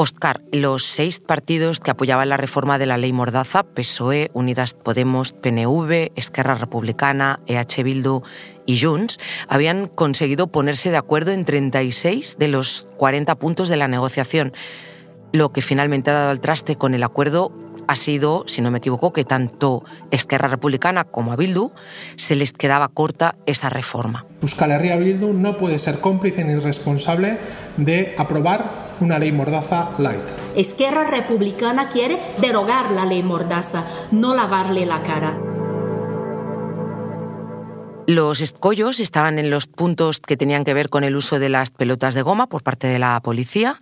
Oscar, 0.01 0.43
los 0.53 0.85
seis 0.85 1.19
partidos 1.19 1.81
que 1.81 1.91
apoyaban 1.91 2.29
la 2.29 2.37
reforma 2.37 2.79
de 2.79 2.87
la 2.87 2.97
ley 2.97 3.13
Mordaza, 3.13 3.65
PSOE, 3.65 4.31
Unidas 4.33 4.75
Podemos, 4.75 5.33
PNV, 5.33 6.13
Esquerra 6.15 6.55
Republicana, 6.55 7.41
EH 7.49 7.83
Bildu 7.83 8.23
y 8.65 8.79
Junts, 8.79 9.19
habían 9.49 9.89
conseguido 9.89 10.47
ponerse 10.47 10.93
de 10.93 10.99
acuerdo 10.99 11.33
en 11.33 11.45
36 11.45 12.37
de 12.39 12.47
los 12.47 12.87
40 12.97 13.35
puntos 13.41 13.69
de 13.69 13.77
la 13.77 13.89
negociación, 13.89 14.53
lo 15.33 15.51
que 15.53 15.63
finalmente 15.63 16.13
ha 16.13 16.15
dado 16.15 16.31
al 16.31 16.41
traste 16.41 16.77
con 16.77 16.95
el 16.95 17.03
acuerdo 17.03 17.53
ha 17.89 17.97
sido, 17.97 18.45
si 18.47 18.61
no 18.61 18.71
me 18.71 18.79
equivoco, 18.79 19.13
que 19.13 19.25
tanto 19.25 19.83
Esquerra 20.13 20.47
Republicana 20.47 21.03
como 21.03 21.33
a 21.33 21.37
Bildu 21.37 21.73
se 22.15 22.37
les 22.37 22.53
quedaba 22.53 22.87
corta 22.87 23.35
esa 23.47 23.69
reforma. 23.69 24.27
Euskal 24.43 24.71
Herria 24.71 24.97
Bildu 24.97 25.33
no 25.33 25.57
puede 25.57 25.81
ser 25.81 25.99
cómplice 25.99 26.45
ni 26.45 26.55
responsable 26.55 27.39
de 27.79 28.15
aprobar 28.17 28.88
una 29.01 29.19
ley 29.19 29.33
mordaza 29.33 29.91
light. 29.99 30.23
Esquerra 30.57 31.05
Republicana 31.05 31.89
quiere 31.89 32.19
derogar 32.41 32.91
la 32.91 33.05
ley 33.05 33.23
mordaza, 33.23 33.85
no 34.11 34.35
lavarle 34.35 34.87
la 34.87 35.03
cara. 35.03 35.39
Los 38.07 38.41
escollos 38.41 39.01
estaban 39.01 39.39
en 39.39 39.51
los 39.51 39.67
puntos 39.67 40.19
que 40.21 40.37
tenían 40.37 40.65
que 40.65 40.73
ver 40.73 40.89
con 40.89 41.05
el 41.05 41.15
uso 41.15 41.39
de 41.39 41.51
las 41.51 41.71
pelotas 41.71 42.15
de 42.15 42.23
goma 42.23 42.47
por 42.47 42.63
parte 42.63 42.87
de 42.87 42.99
la 42.99 43.21
policía, 43.21 43.81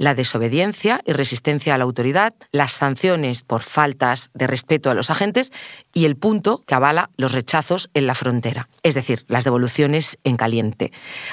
la 0.00 0.14
desobediencia 0.14 1.02
y 1.04 1.12
resistencia 1.12 1.74
a 1.74 1.78
la 1.78 1.84
autoridad, 1.84 2.32
las 2.52 2.72
sanciones 2.72 3.42
por 3.42 3.60
faltas 3.60 4.30
de 4.32 4.46
respeto 4.46 4.90
a 4.90 4.94
los 4.94 5.10
agentes 5.10 5.52
y 5.92 6.06
el 6.06 6.16
punto 6.16 6.64
que 6.66 6.74
avala 6.74 7.10
los 7.18 7.32
rechazos 7.32 7.90
en 7.92 8.06
la 8.06 8.14
frontera, 8.14 8.70
es 8.82 8.94
decir, 8.94 9.26
las 9.28 9.44
devoluciones 9.44 10.16
en 10.24 10.38
caliente. 10.38 10.90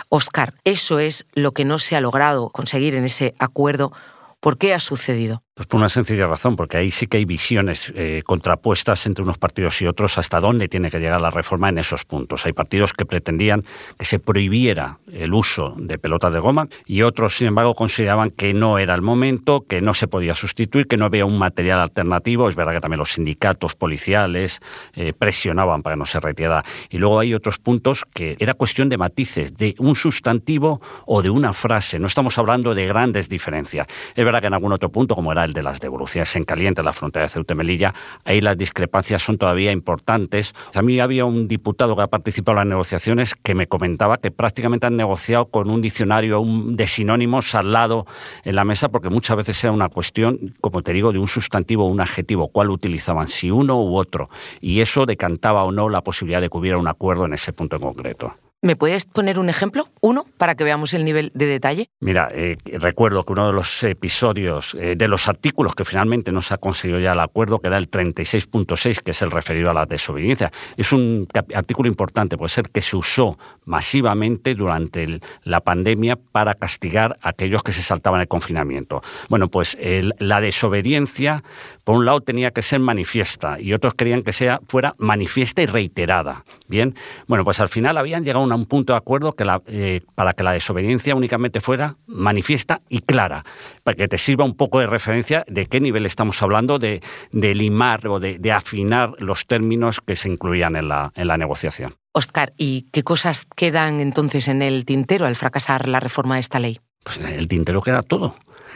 Oscar, 0.10 0.56
eso 0.66 1.00
es 1.00 1.26
lo 1.34 1.54
que 1.54 1.64
no 1.64 1.80
se 1.80 1.96
ha 1.96 2.02
logrado 2.02 2.50
conseguir 2.50 2.94
en 2.96 3.06
ese 3.06 3.36
acuerdo. 3.40 3.94
¿Por 4.42 4.58
qué 4.58 4.74
ha 4.74 4.82
sucedido? 4.82 5.47
Pues 5.58 5.66
por 5.66 5.80
una 5.80 5.90
sencilla 5.90 6.28
razón, 6.28 6.56
porque 6.56 6.78
ahí 6.78 6.92
sí 6.92 7.08
que 7.08 7.18
hay 7.18 7.26
visiones 7.26 7.92
eh, 7.96 8.22
contrapuestas 8.24 9.08
entre 9.08 9.24
unos 9.24 9.40
partidos 9.40 9.82
y 9.82 9.88
otros 9.88 10.20
hasta 10.20 10.40
dónde 10.40 10.68
tiene 10.68 10.92
que 10.92 11.00
llegar 11.00 11.20
la 11.20 11.32
reforma 11.32 11.68
en 11.70 11.80
esos 11.80 12.06
puntos. 12.06 12.46
Hay 12.46 12.54
partidos 12.54 12.94
que 12.94 13.08
pretendían 13.08 13.66
que 13.98 14.06
se 14.06 14.20
prohibiera 14.20 15.00
el 15.12 15.34
uso 15.34 15.74
de 15.76 15.98
pelotas 15.98 16.32
de 16.32 16.38
goma 16.38 16.68
y 16.86 17.02
otros, 17.02 17.38
sin 17.38 17.48
embargo, 17.48 17.74
consideraban 17.74 18.30
que 18.30 18.54
no 18.54 18.78
era 18.78 18.94
el 18.94 19.02
momento, 19.02 19.66
que 19.68 19.82
no 19.82 19.96
se 19.96 20.08
podía 20.08 20.36
sustituir, 20.36 20.86
que 20.86 20.96
no 20.96 21.06
había 21.06 21.26
un 21.26 21.40
material 21.40 21.80
alternativo. 21.80 22.50
Es 22.50 22.56
verdad 22.56 22.74
que 22.74 22.82
también 22.82 23.00
los 23.00 23.14
sindicatos 23.14 23.74
policiales 23.74 24.62
eh, 24.94 25.12
presionaban 25.18 25.82
para 25.82 25.96
que 25.96 25.98
no 25.98 26.06
se 26.06 26.20
retirara. 26.20 26.64
Y 26.92 27.00
luego 27.00 27.18
hay 27.18 27.34
otros 27.34 27.58
puntos 27.58 28.06
que 28.14 28.36
era 28.38 28.54
cuestión 28.54 28.90
de 28.90 28.98
matices, 28.98 29.58
de 29.58 29.74
un 29.80 29.96
sustantivo 29.96 30.82
o 31.08 31.24
de 31.24 31.32
una 31.32 31.52
frase. 31.54 31.98
No 31.98 32.06
estamos 32.06 32.38
hablando 32.38 32.76
de 32.76 32.86
grandes 32.86 33.28
diferencias. 33.28 33.88
Es 34.14 34.24
verdad 34.24 34.42
que 34.42 34.48
en 34.48 34.54
algún 34.54 34.72
otro 34.72 34.90
punto, 34.90 35.16
como 35.16 35.32
era 35.32 35.47
el 35.48 35.54
de 35.54 35.64
las 35.64 35.80
devoluciones 35.80 36.36
en 36.36 36.46
caliente 36.46 36.82
en 36.82 36.86
la 36.86 36.94
frontera 36.94 37.24
de 37.24 37.30
Ceuta 37.30 37.54
y 37.54 37.58
Melilla, 37.58 37.94
ahí 38.24 38.42
las 38.42 38.58
discrepancias 38.58 39.24
son 39.24 39.38
todavía 39.38 39.72
importantes. 39.72 40.54
A 40.76 40.82
mí 40.82 41.00
había 41.00 41.26
un 41.26 41.48
diputado 41.48 41.96
que 41.96 42.04
ha 42.04 42.08
participado 42.08 42.54
en 42.54 42.68
las 42.68 42.76
negociaciones 42.76 43.34
que 43.36 43.56
me 43.56 43.68
comentaba 43.68 44.18
que 44.18 44.32
prácticamente 44.32 44.86
han 44.86 44.96
negociado 44.96 45.48
con 45.48 45.70
un 45.70 45.82
diccionario 45.82 46.44
de 46.46 46.88
sinónimos 46.88 47.56
al 47.56 47.72
lado 47.72 48.06
en 48.44 48.56
la 48.56 48.66
mesa 48.66 48.90
porque 48.90 49.10
muchas 49.10 49.38
veces 49.38 49.64
era 49.64 49.74
una 49.74 49.90
cuestión, 49.90 50.56
como 50.62 50.84
te 50.84 50.94
digo, 50.94 51.12
de 51.12 51.20
un 51.20 51.28
sustantivo 51.28 51.86
o 51.86 51.88
un 51.88 52.02
adjetivo, 52.02 52.50
cuál 52.50 52.70
utilizaban, 52.70 53.28
si 53.28 53.50
uno 53.52 53.82
u 53.82 53.96
otro. 53.96 54.30
Y 54.62 54.82
eso 54.82 55.06
decantaba 55.06 55.64
o 55.64 55.72
no 55.72 55.90
la 55.90 56.04
posibilidad 56.04 56.42
de 56.42 56.50
que 56.50 56.58
hubiera 56.58 56.78
un 56.78 56.88
acuerdo 56.88 57.26
en 57.26 57.34
ese 57.34 57.54
punto 57.54 57.78
en 57.78 57.82
concreto. 57.82 58.47
¿Me 58.68 58.76
puedes 58.76 59.06
poner 59.06 59.40
un 59.40 59.48
ejemplo, 59.48 59.88
uno, 60.02 60.26
para 60.36 60.56
que 60.56 60.66
veamos 60.66 60.94
el 60.94 61.06
nivel 61.06 61.32
de 61.34 61.46
detalle? 61.46 61.90
Mira, 62.02 62.28
eh, 62.34 62.58
recuerdo 62.66 63.24
que 63.24 63.32
uno 63.32 63.48
de 63.48 63.54
los 63.54 63.82
episodios, 63.84 64.74
eh, 64.74 64.96
de 64.98 65.08
los 65.08 65.30
artículos 65.30 65.74
que 65.74 65.86
finalmente 65.86 66.34
no 66.34 66.42
se 66.42 66.54
ha 66.54 66.58
conseguido 66.58 67.00
ya 67.00 67.14
el 67.14 67.22
acuerdo, 67.22 67.60
que 67.60 67.70
era 67.70 67.78
el 67.78 67.90
36.6, 67.90 69.04
que 69.04 69.12
es 69.12 69.22
el 69.22 69.32
referido 69.32 69.72
a 69.72 69.74
la 69.74 69.86
desobediencia, 69.86 70.52
es 70.76 70.92
un 70.92 71.30
artículo 71.56 71.88
importante, 71.88 72.38
puede 72.38 72.50
ser 72.50 72.70
que 72.70 72.82
se 72.82 72.98
usó 72.98 73.40
masivamente 73.64 74.54
durante 74.54 75.22
la 75.44 75.62
pandemia 75.62 76.18
para 76.18 76.54
castigar 76.54 77.18
a 77.22 77.30
aquellos 77.30 77.64
que 77.64 77.72
se 77.72 77.82
saltaban 77.82 78.20
el 78.20 78.28
confinamiento. 78.28 79.02
Bueno, 79.30 79.48
pues 79.48 79.78
la 80.20 80.42
desobediencia, 80.42 81.42
por 81.86 81.96
un 81.96 82.04
lado, 82.04 82.20
tenía 82.20 82.52
que 82.52 82.62
ser 82.62 82.82
manifiesta 82.82 83.62
y 83.62 83.72
otros 83.72 83.94
querían 83.94 84.24
que 84.24 84.34
sea, 84.34 84.60
fuera 84.68 84.94
manifiesta 84.98 85.62
y 85.62 85.68
reiterada. 85.68 86.44
Bien, 86.68 86.96
bueno, 87.28 87.46
pues 87.46 87.62
al 87.62 87.70
final 87.70 87.98
habían 87.98 88.26
llegado 88.26 88.42
a 88.42 88.57
un 88.58 88.66
punto 88.66 88.94
de 88.94 88.98
acuerdo 88.98 89.34
que 89.34 89.46
eh, 89.68 90.02
para 90.16 90.34
que 90.34 90.44
la 90.44 90.52
desobediencia 90.52 91.16
únicamente 91.16 91.62
fuera 91.62 91.96
manifiesta 92.08 92.82
y 92.90 93.00
clara, 93.00 93.44
para 93.84 93.96
que 93.96 94.08
te 94.08 94.18
sirva 94.18 94.44
un 94.44 94.56
poco 94.56 94.80
de 94.80 94.88
referencia 94.88 95.44
de 95.48 95.68
qué 95.68 95.80
nivel 95.80 96.06
estamos 96.06 96.42
hablando 96.42 96.80
de, 96.80 97.02
limar 97.32 98.08
o 98.08 98.20
de, 98.20 98.52
afinar 98.52 99.14
los 99.20 99.46
términos 99.46 100.02
que 100.02 100.16
se 100.16 100.30
incluían 100.30 100.76
en 100.76 100.90
la, 100.90 101.12
en 101.16 101.28
la 101.28 101.38
negociación. 101.38 101.96
Oscar, 102.12 102.54
¿y 102.58 102.88
qué 102.92 103.04
cosas 103.04 103.46
quedan 103.56 104.02
entonces 104.02 104.48
en 104.48 104.62
el 104.62 104.86
tintero 104.86 105.26
al 105.26 105.36
fracasar 105.36 105.88
la 105.88 106.00
reforma 106.00 106.36
de 106.36 106.42
esta 106.42 106.60
ley? 106.60 106.80
Pues 107.04 107.18
en 107.18 107.28
el 107.28 107.48
tintero 107.48 107.82
queda 107.82 108.02
todo 108.02 108.36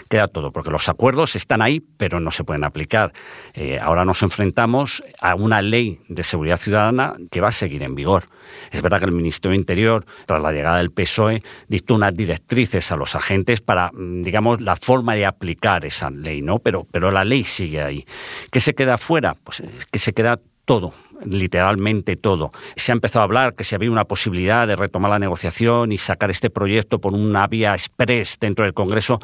queda 0.10 0.27
todo, 0.27 0.51
porque 0.51 0.70
los 0.70 0.89
acuerdos 0.89 1.36
están 1.36 1.62
ahí, 1.62 1.81
pero 1.98 2.20
no 2.20 2.31
se 2.31 2.43
pueden 2.43 2.63
aplicar. 2.63 3.13
Eh, 3.53 3.79
ahora 3.81 4.05
nos 4.05 4.22
enfrentamos 4.24 5.03
a 5.20 5.36
una 5.36 5.62
ley 5.62 6.00
de 6.08 6.24
seguridad 6.24 6.58
ciudadana 6.58 7.15
que 7.29 7.41
va 7.41 7.50
a 7.50 7.51
seguir 7.51 7.84
en 7.84 7.96
vigor. 7.96 8.25
Es 8.72 8.81
verdad 8.81 9.00
que 9.00 9.05
el 9.05 9.12
Ministerio 9.12 9.51
de 9.51 9.58
Interior, 9.58 10.05
tras 10.25 10.41
la 10.41 10.51
llegada 10.51 10.77
del 10.77 10.91
PSOE, 10.91 11.43
dictó 11.67 11.96
unas 11.96 12.13
directrices 12.13 12.91
a 12.91 12.96
los 12.96 13.15
agentes 13.15 13.62
para, 13.62 13.91
mm, 13.91 14.24
digamos, 14.24 14.62
la 14.62 14.75
forma 14.75 15.15
de 15.15 15.25
aplicar 15.25 15.86
esa 15.86 16.10
ley, 16.10 16.41
¿no? 16.41 16.60
Pero, 16.60 16.86
pero 16.91 17.12
la 17.12 17.24
ley 17.24 17.43
sigue 17.43 17.81
ahí. 17.81 18.05
¿Qué 18.51 18.60
se 18.60 18.74
queda 18.74 18.98
fuera? 18.98 19.36
Pues 19.43 19.63
que 19.91 20.00
se 20.00 20.13
queda 20.13 20.39
todo 20.65 20.93
literalmente 21.25 22.16
todo. 22.16 22.51
Se 22.75 22.92
ha 22.92 22.94
empezado 22.94 23.22
a 23.22 23.25
hablar 23.25 23.56
que 23.56 23.63
si 23.63 23.75
había 23.75 23.92
una 23.92 24.06
posibilidad 24.06 24.68
de 24.68 24.75
retomar 24.75 25.12
la 25.12 25.20
negociación 25.20 25.92
y 25.92 25.98
sacar 25.98 26.30
este 26.30 26.50
proyecto 26.50 27.00
por 27.00 27.13
una 27.13 27.48
vía 27.48 27.74
express 27.74 28.38
dentro 28.40 28.66
del 28.66 28.74
Congreso, 28.74 29.20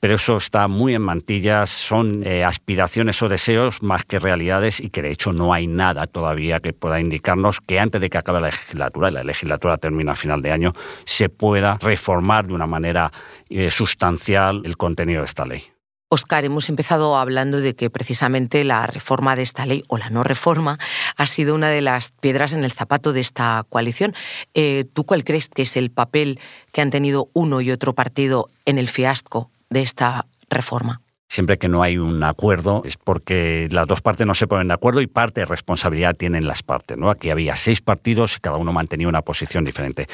pero 0.00 0.14
eso 0.14 0.36
está 0.36 0.68
muy 0.68 0.94
en 0.94 1.02
mantillas, 1.02 1.70
son 1.70 2.22
eh, 2.24 2.44
aspiraciones 2.44 3.22
o 3.22 3.28
deseos 3.28 3.82
más 3.82 4.04
que 4.04 4.18
realidades 4.18 4.80
y 4.80 4.90
que 4.90 5.02
de 5.02 5.10
hecho 5.10 5.32
no 5.32 5.52
hay 5.52 5.66
nada 5.66 6.06
todavía 6.06 6.60
que 6.60 6.72
pueda 6.72 7.00
indicarnos 7.00 7.60
que 7.60 7.80
antes 7.80 8.00
de 8.00 8.10
que 8.10 8.18
acabe 8.18 8.40
la 8.40 8.48
legislatura, 8.48 9.08
y 9.10 9.12
la 9.12 9.24
legislatura 9.24 9.78
termina 9.78 10.12
a 10.12 10.16
final 10.16 10.42
de 10.42 10.52
año, 10.52 10.72
se 11.04 11.28
pueda 11.28 11.78
reformar 11.80 12.46
de 12.46 12.54
una 12.54 12.66
manera 12.66 13.12
eh, 13.48 13.70
sustancial 13.70 14.62
el 14.64 14.76
contenido 14.76 15.20
de 15.20 15.26
esta 15.26 15.44
ley. 15.44 15.64
Oscar, 16.12 16.44
hemos 16.44 16.68
empezado 16.68 17.16
hablando 17.16 17.60
de 17.60 17.76
que 17.76 17.88
precisamente 17.88 18.64
la 18.64 18.84
reforma 18.88 19.36
de 19.36 19.42
esta 19.42 19.64
ley 19.64 19.84
o 19.86 19.96
la 19.96 20.10
no 20.10 20.24
reforma 20.24 20.76
ha 21.16 21.26
sido 21.28 21.54
una 21.54 21.68
de 21.68 21.82
las 21.82 22.10
piedras 22.10 22.52
en 22.52 22.64
el 22.64 22.72
zapato 22.72 23.12
de 23.12 23.20
esta 23.20 23.64
coalición. 23.68 24.12
Eh, 24.54 24.86
¿Tú 24.92 25.04
cuál 25.04 25.22
crees 25.22 25.48
que 25.48 25.62
es 25.62 25.76
el 25.76 25.92
papel 25.92 26.40
que 26.72 26.80
han 26.80 26.90
tenido 26.90 27.28
uno 27.32 27.60
y 27.60 27.70
otro 27.70 27.94
partido 27.94 28.50
en 28.66 28.78
el 28.78 28.88
fiasco 28.88 29.52
de 29.68 29.82
esta 29.82 30.26
reforma? 30.48 31.00
Siempre 31.30 31.58
que 31.58 31.68
no 31.68 31.82
hay 31.82 31.96
un 31.96 32.22
acuerdo 32.24 32.82
es 32.84 32.96
porque 32.96 33.68
las 33.70 33.86
dos 33.86 34.02
partes 34.02 34.26
no 34.26 34.34
se 34.34 34.48
ponen 34.48 34.68
de 34.68 34.74
acuerdo 34.74 35.00
y 35.00 35.06
parte 35.06 35.42
de 35.42 35.46
responsabilidad 35.46 36.16
tienen 36.16 36.46
las 36.46 36.64
partes. 36.64 36.98
Aquí 37.08 37.30
había 37.30 37.54
seis 37.54 37.80
partidos 37.80 38.36
y 38.36 38.40
cada 38.40 38.56
uno 38.56 38.72
mantenía 38.72 39.08
una 39.08 39.22
posición 39.22 39.64
diferente. 39.64 40.08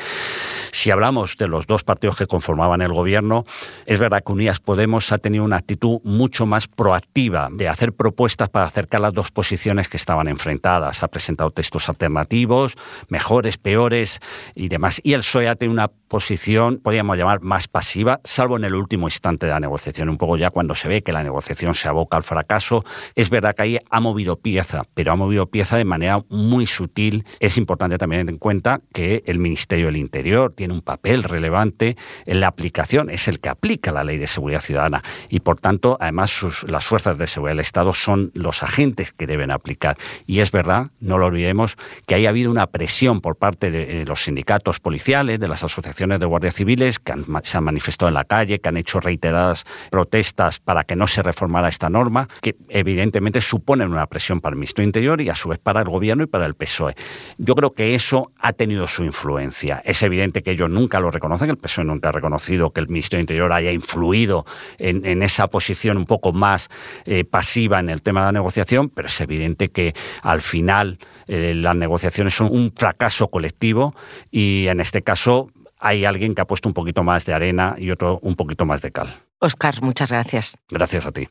Si 0.73 0.91
hablamos 0.91 1.39
de 1.39 1.49
los 1.49 1.67
dos 1.67 1.85
partidos 1.85 2.17
que 2.17 2.27
conformaban 2.27 2.83
el 2.83 2.93
gobierno, 2.93 3.47
es 3.87 3.99
verdad 3.99 4.23
que 4.25 4.33
Unidas 4.33 4.61
Podemos 4.61 5.11
ha 5.11 5.17
tenido 5.17 5.43
una 5.45 5.57
actitud 5.57 6.01
mucho 6.05 6.45
más 6.45 6.69
proactiva 6.69 7.49
de 7.51 7.69
hacer 7.69 7.95
propuestas 7.95 8.51
para 8.51 8.67
acercar 8.67 9.01
las 9.01 9.15
dos 9.15 9.31
posiciones 9.31 9.89
que 9.89 9.97
estaban 9.97 10.29
enfrentadas. 10.29 11.03
Ha 11.03 11.09
presentado 11.09 11.51
textos 11.51 11.89
alternativos, 11.89 12.75
mejores, 13.09 13.57
peores 13.57 14.21
y 14.55 14.69
demás. 14.69 15.01
Y 15.03 15.15
el 15.15 15.21
PSOE 15.21 15.49
ha 15.49 15.57
una 15.67 15.89
posición, 15.89 16.79
podríamos 16.79 17.17
llamar, 17.17 17.41
más 17.41 17.69
pasiva, 17.69 18.21
salvo 18.23 18.57
en 18.57 18.65
el 18.65 18.75
último 18.75 19.07
instante 19.07 19.47
de 19.47 19.53
la 19.53 19.61
negociación, 19.61 20.09
un 20.09 20.19
poco 20.19 20.37
ya 20.37 20.51
cuando 20.51 20.75
se 20.75 20.89
ve 20.89 21.03
que 21.07 21.13
la 21.13 21.23
negociación 21.23 21.77
se 21.77 21.87
aboca 21.87 22.17
al 22.17 22.25
fracaso. 22.25 22.85
Es 23.15 23.31
verdad 23.31 23.55
que 23.55 23.63
ahí 23.63 23.79
ha 23.89 24.01
movido 24.01 24.41
pieza, 24.41 24.83
pero 24.93 25.13
ha 25.13 25.17
movido 25.17 25.47
pieza 25.47 25.77
de 25.77 25.85
manera 25.85 26.25
muy 26.29 26.67
sutil. 26.67 27.25
Es 27.39 27.57
importante 27.57 27.97
también 27.97 28.17
tener 28.23 28.35
en 28.35 28.39
cuenta 28.39 28.81
que 28.93 29.23
el 29.27 29.39
Ministerio 29.39 29.87
del 29.87 29.97
Interior 29.97 30.53
tiene 30.53 30.75
un 30.75 30.81
papel 30.81 31.23
relevante 31.23 31.97
en 32.25 32.41
la 32.41 32.49
aplicación, 32.49 33.09
es 33.09 33.29
el 33.29 33.39
que 33.39 33.49
aplica 33.49 33.93
la 33.93 34.03
ley 34.03 34.19
de 34.19 34.27
seguridad 34.27 34.61
ciudadana 34.61 35.03
y 35.29 35.41
por 35.41 35.61
tanto, 35.61 35.97
además, 36.01 36.65
las 36.67 36.85
fuerzas 36.85 37.17
de 37.19 37.29
seguridad 37.29 37.53
del 37.53 37.61
Estado 37.61 37.95
son 37.95 38.33
los 38.35 38.65
agentes 38.65 39.13
que 39.13 39.29
deben 39.29 39.53
aplicar. 39.53 39.97
Y 40.27 40.41
es 40.41 40.51
verdad, 40.51 40.91
no 40.99 41.19
lo 41.19 41.27
olvidemos, 41.27 41.77
que 42.07 42.17
haya 42.17 42.31
habido 42.31 42.51
una 42.51 42.67
presión 42.67 43.21
por 43.21 43.37
parte 43.37 43.71
de 43.71 44.05
los 44.07 44.25
sindicatos 44.25 44.81
policiales, 44.81 45.39
de 45.39 45.47
las 45.47 45.63
asociaciones 45.63 46.19
de 46.19 46.27
guardias 46.27 46.57
civiles 46.57 46.99
que 46.99 47.13
se 47.45 47.57
han 47.57 47.65
manifestado 47.65 48.09
en 48.09 48.15
la 48.15 48.25
calle, 48.25 48.59
que 48.59 48.69
han 48.69 48.77
hecho 48.77 48.99
reiteradas 48.99 49.65
protestas 49.91 50.59
para 50.59 50.83
que 50.83 50.96
no 50.97 51.07
se 51.07 51.23
reformara 51.23 51.69
esta 51.69 51.91
norma, 51.91 52.29
que 52.41 52.57
evidentemente 52.69 53.41
suponen 53.41 53.91
una 53.91 54.07
presión 54.07 54.41
para 54.41 54.55
el 54.55 54.59
Ministerio 54.59 54.87
Interior 54.87 55.21
y 55.21 55.29
a 55.29 55.35
su 55.35 55.49
vez 55.49 55.59
para 55.59 55.81
el 55.81 55.89
Gobierno 55.89 56.25
y 56.25 56.27
para 56.27 56.47
el 56.47 56.55
PSOE. 56.55 56.95
Yo 57.39 57.55
creo 57.55 57.73
que 57.73 57.95
eso 57.95 58.33
ha 58.39 58.53
tenido 58.53 58.89
su 58.89 59.05
influencia. 59.05 59.83
Es 59.85 60.03
evidente 60.03 60.43
que 60.43 60.53
ellos 60.53 60.71
nunca 60.71 61.01
lo 61.01 61.11
reconocen, 61.11 61.51
el 61.51 61.59
PSOE 61.59 61.85
nunca 61.85 62.09
ha 62.09 62.13
reconocido 62.13 62.73
que 62.73 62.81
el 62.81 62.89
Ministerio 62.89 63.21
Interior 63.21 63.53
haya 63.53 63.73
influido 63.73 64.45
en, 64.79 65.23
esa 65.23 65.49
posición 65.49 65.97
un 65.97 66.07
poco 66.07 66.33
más 66.33 66.69
eh, 67.05 67.25
pasiva 67.25 67.81
en 67.81 67.91
el 67.91 68.03
tema 68.03 68.21
de 68.21 68.27
la 68.27 68.33
negociación, 68.33 68.91
pero 68.91 69.09
es 69.09 69.21
evidente 69.21 69.71
que 69.71 69.95
al 70.23 70.41
final 70.41 70.99
eh, 71.27 71.55
las 71.55 71.77
negociaciones 71.77 72.35
son 72.35 72.49
un 72.53 72.73
fracaso 72.75 73.29
colectivo 73.29 73.95
y 74.31 74.67
en 74.69 74.81
este 74.81 75.03
caso 75.03 75.51
hay 75.87 76.05
alguien 76.05 76.35
que 76.35 76.43
ha 76.43 76.47
puesto 76.47 76.69
un 76.69 76.75
poquito 76.75 77.05
más 77.05 77.25
de 77.27 77.33
arena 77.33 77.77
y 77.79 77.91
otro 77.91 78.19
un 78.23 78.35
poquito 78.35 78.67
más 78.67 78.83
de 78.83 78.91
cal. 78.91 79.09
Oscar, 79.39 79.83
muchas 79.83 80.11
gracias. 80.11 80.57
Gracias 80.69 81.07
a 81.07 81.13
ti. 81.13 81.29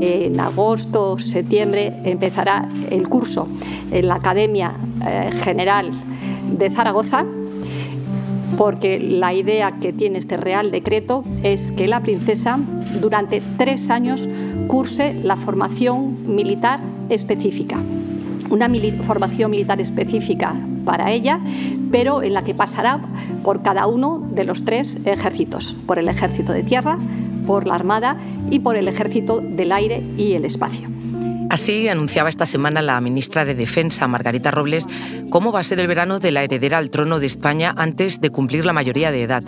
En 0.00 0.38
agosto 0.38 1.12
o 1.12 1.18
septiembre 1.18 1.94
empezará 2.04 2.68
el 2.90 3.08
curso 3.08 3.48
en 3.90 4.08
la 4.08 4.16
Academia 4.16 4.74
eh, 5.06 5.30
General 5.42 5.90
de 6.58 6.70
Zaragoza 6.70 7.24
porque 8.58 9.00
la 9.00 9.32
idea 9.32 9.78
que 9.80 9.92
tiene 9.92 10.18
este 10.18 10.36
Real 10.36 10.70
Decreto 10.70 11.24
es 11.42 11.72
que 11.72 11.88
la 11.88 12.02
princesa 12.02 12.58
durante 13.00 13.42
tres 13.56 13.90
años 13.90 14.28
curse 14.68 15.14
la 15.14 15.36
formación 15.36 16.34
militar 16.34 16.80
específica. 17.08 17.80
Una 18.50 18.70
formación 19.02 19.50
militar 19.50 19.80
específica 19.80 20.54
para 20.84 21.10
ella, 21.10 21.40
pero 21.90 22.22
en 22.22 22.34
la 22.34 22.44
que 22.44 22.54
pasará 22.54 23.00
por 23.42 23.62
cada 23.62 23.86
uno 23.86 24.18
de 24.32 24.44
los 24.44 24.64
tres 24.64 24.98
ejércitos, 25.04 25.74
por 25.86 25.98
el 25.98 26.08
ejército 26.08 26.52
de 26.52 26.62
tierra, 26.62 26.98
por 27.46 27.66
la 27.66 27.74
Armada 27.74 28.16
y 28.50 28.60
por 28.60 28.76
el 28.76 28.88
ejército 28.88 29.40
del 29.40 29.72
aire 29.72 30.02
y 30.16 30.32
el 30.32 30.44
espacio. 30.44 30.88
Así 31.48 31.88
anunciaba 31.88 32.28
esta 32.28 32.44
semana 32.44 32.82
la 32.82 33.00
ministra 33.00 33.44
de 33.44 33.54
Defensa, 33.54 34.08
Margarita 34.08 34.50
Robles, 34.50 34.86
cómo 35.30 35.52
va 35.52 35.60
a 35.60 35.64
ser 35.64 35.78
el 35.78 35.86
verano 35.86 36.18
de 36.18 36.32
la 36.32 36.42
heredera 36.42 36.78
al 36.78 36.90
trono 36.90 37.20
de 37.20 37.26
España 37.26 37.72
antes 37.76 38.20
de 38.20 38.30
cumplir 38.30 38.66
la 38.66 38.72
mayoría 38.72 39.12
de 39.12 39.22
edad. 39.22 39.44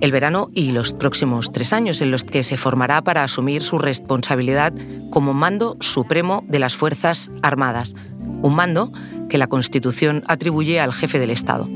El 0.00 0.10
verano 0.10 0.48
y 0.52 0.72
los 0.72 0.92
próximos 0.92 1.52
tres 1.52 1.72
años 1.72 2.00
en 2.00 2.10
los 2.10 2.24
que 2.24 2.42
se 2.42 2.56
formará 2.56 3.02
para 3.02 3.24
asumir 3.24 3.62
su 3.62 3.78
responsabilidad 3.78 4.72
como 5.10 5.34
mando 5.34 5.76
supremo 5.80 6.44
de 6.48 6.58
las 6.58 6.76
Fuerzas 6.76 7.30
Armadas, 7.42 7.94
un 8.44 8.54
mando 8.54 8.92
que 9.30 9.38
la 9.38 9.46
Constitución 9.46 10.22
atribuye 10.26 10.78
al 10.78 10.92
jefe 10.92 11.18
del 11.18 11.30
Estado. 11.30 11.66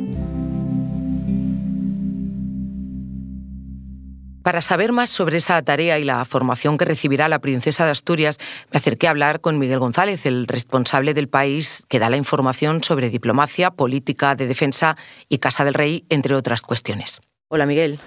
Para 4.43 4.63
saber 4.63 4.93
más 4.93 5.11
sobre 5.11 5.39
esa 5.39 5.61
tarea 5.63 5.99
y 5.99 6.05
la 6.05 6.25
formación 6.25 6.79
que 6.79 6.85
recibirá 6.85 7.29
la 7.29 7.39
princesa 7.39 7.85
de 7.85 7.91
Asturias, 7.91 8.39
me 8.71 8.79
acerqué 8.79 9.07
a 9.07 9.11
hablar 9.11 9.41
con 9.41 9.59
Miguel 9.59 9.79
González, 9.79 10.27
el 10.27 10.47
responsable 10.47 11.15
del 11.15 11.29
país 11.29 11.85
que 11.89 11.99
da 11.99 12.11
la 12.11 12.17
información 12.17 12.83
sobre 12.83 13.11
diplomacia, 13.11 13.71
política 13.71 14.35
de 14.37 14.47
defensa 14.47 14.97
y 15.29 15.39
Casa 15.39 15.65
del 15.65 15.75
Rey, 15.75 16.05
entre 16.09 16.35
otras 16.35 16.63
cuestiones. 16.63 17.21
Hola 17.51 17.65
Miguel. 17.65 17.99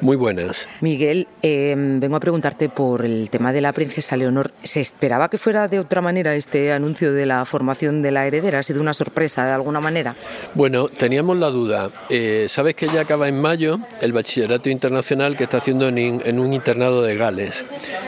Muy 0.00 0.16
buenas. 0.16 0.68
Miguel, 0.80 1.28
em, 1.40 2.00
vengo 2.00 2.16
a 2.16 2.20
preguntarte 2.20 2.68
por 2.68 3.04
el 3.04 3.30
tema 3.30 3.52
de 3.52 3.60
la 3.60 3.72
princesa 3.72 4.16
Leonor. 4.16 4.50
¿Se 4.64 4.80
esperaba 4.80 5.30
que 5.30 5.38
fuera 5.38 5.68
de 5.68 5.78
otra 5.78 6.00
manera 6.00 6.34
este 6.34 6.72
anuncio 6.72 7.12
de 7.12 7.24
la 7.24 7.44
formación 7.44 8.02
de 8.02 8.10
la 8.10 8.26
heredera? 8.26 8.58
¿Ha 8.58 8.62
sido 8.64 8.80
una 8.80 8.94
sorpresa 8.94 9.46
de 9.46 9.52
alguna 9.52 9.78
manera? 9.78 10.16
Bueno, 10.54 10.88
teníamos 10.88 11.36
la 11.36 11.50
duda. 11.50 11.92
Eh, 12.10 12.46
Sabes 12.48 12.74
que 12.74 12.88
ya 12.88 13.02
acaba 13.02 13.28
en 13.28 13.40
mayo 13.40 13.78
el 14.00 14.12
bachillerato 14.12 14.68
internacional 14.68 15.36
que 15.36 15.44
está 15.44 15.58
haciendo 15.58 15.86
en, 15.86 16.40
un 16.40 16.52
internado 16.52 17.00
de 17.00 17.14
Gales. 17.14 17.64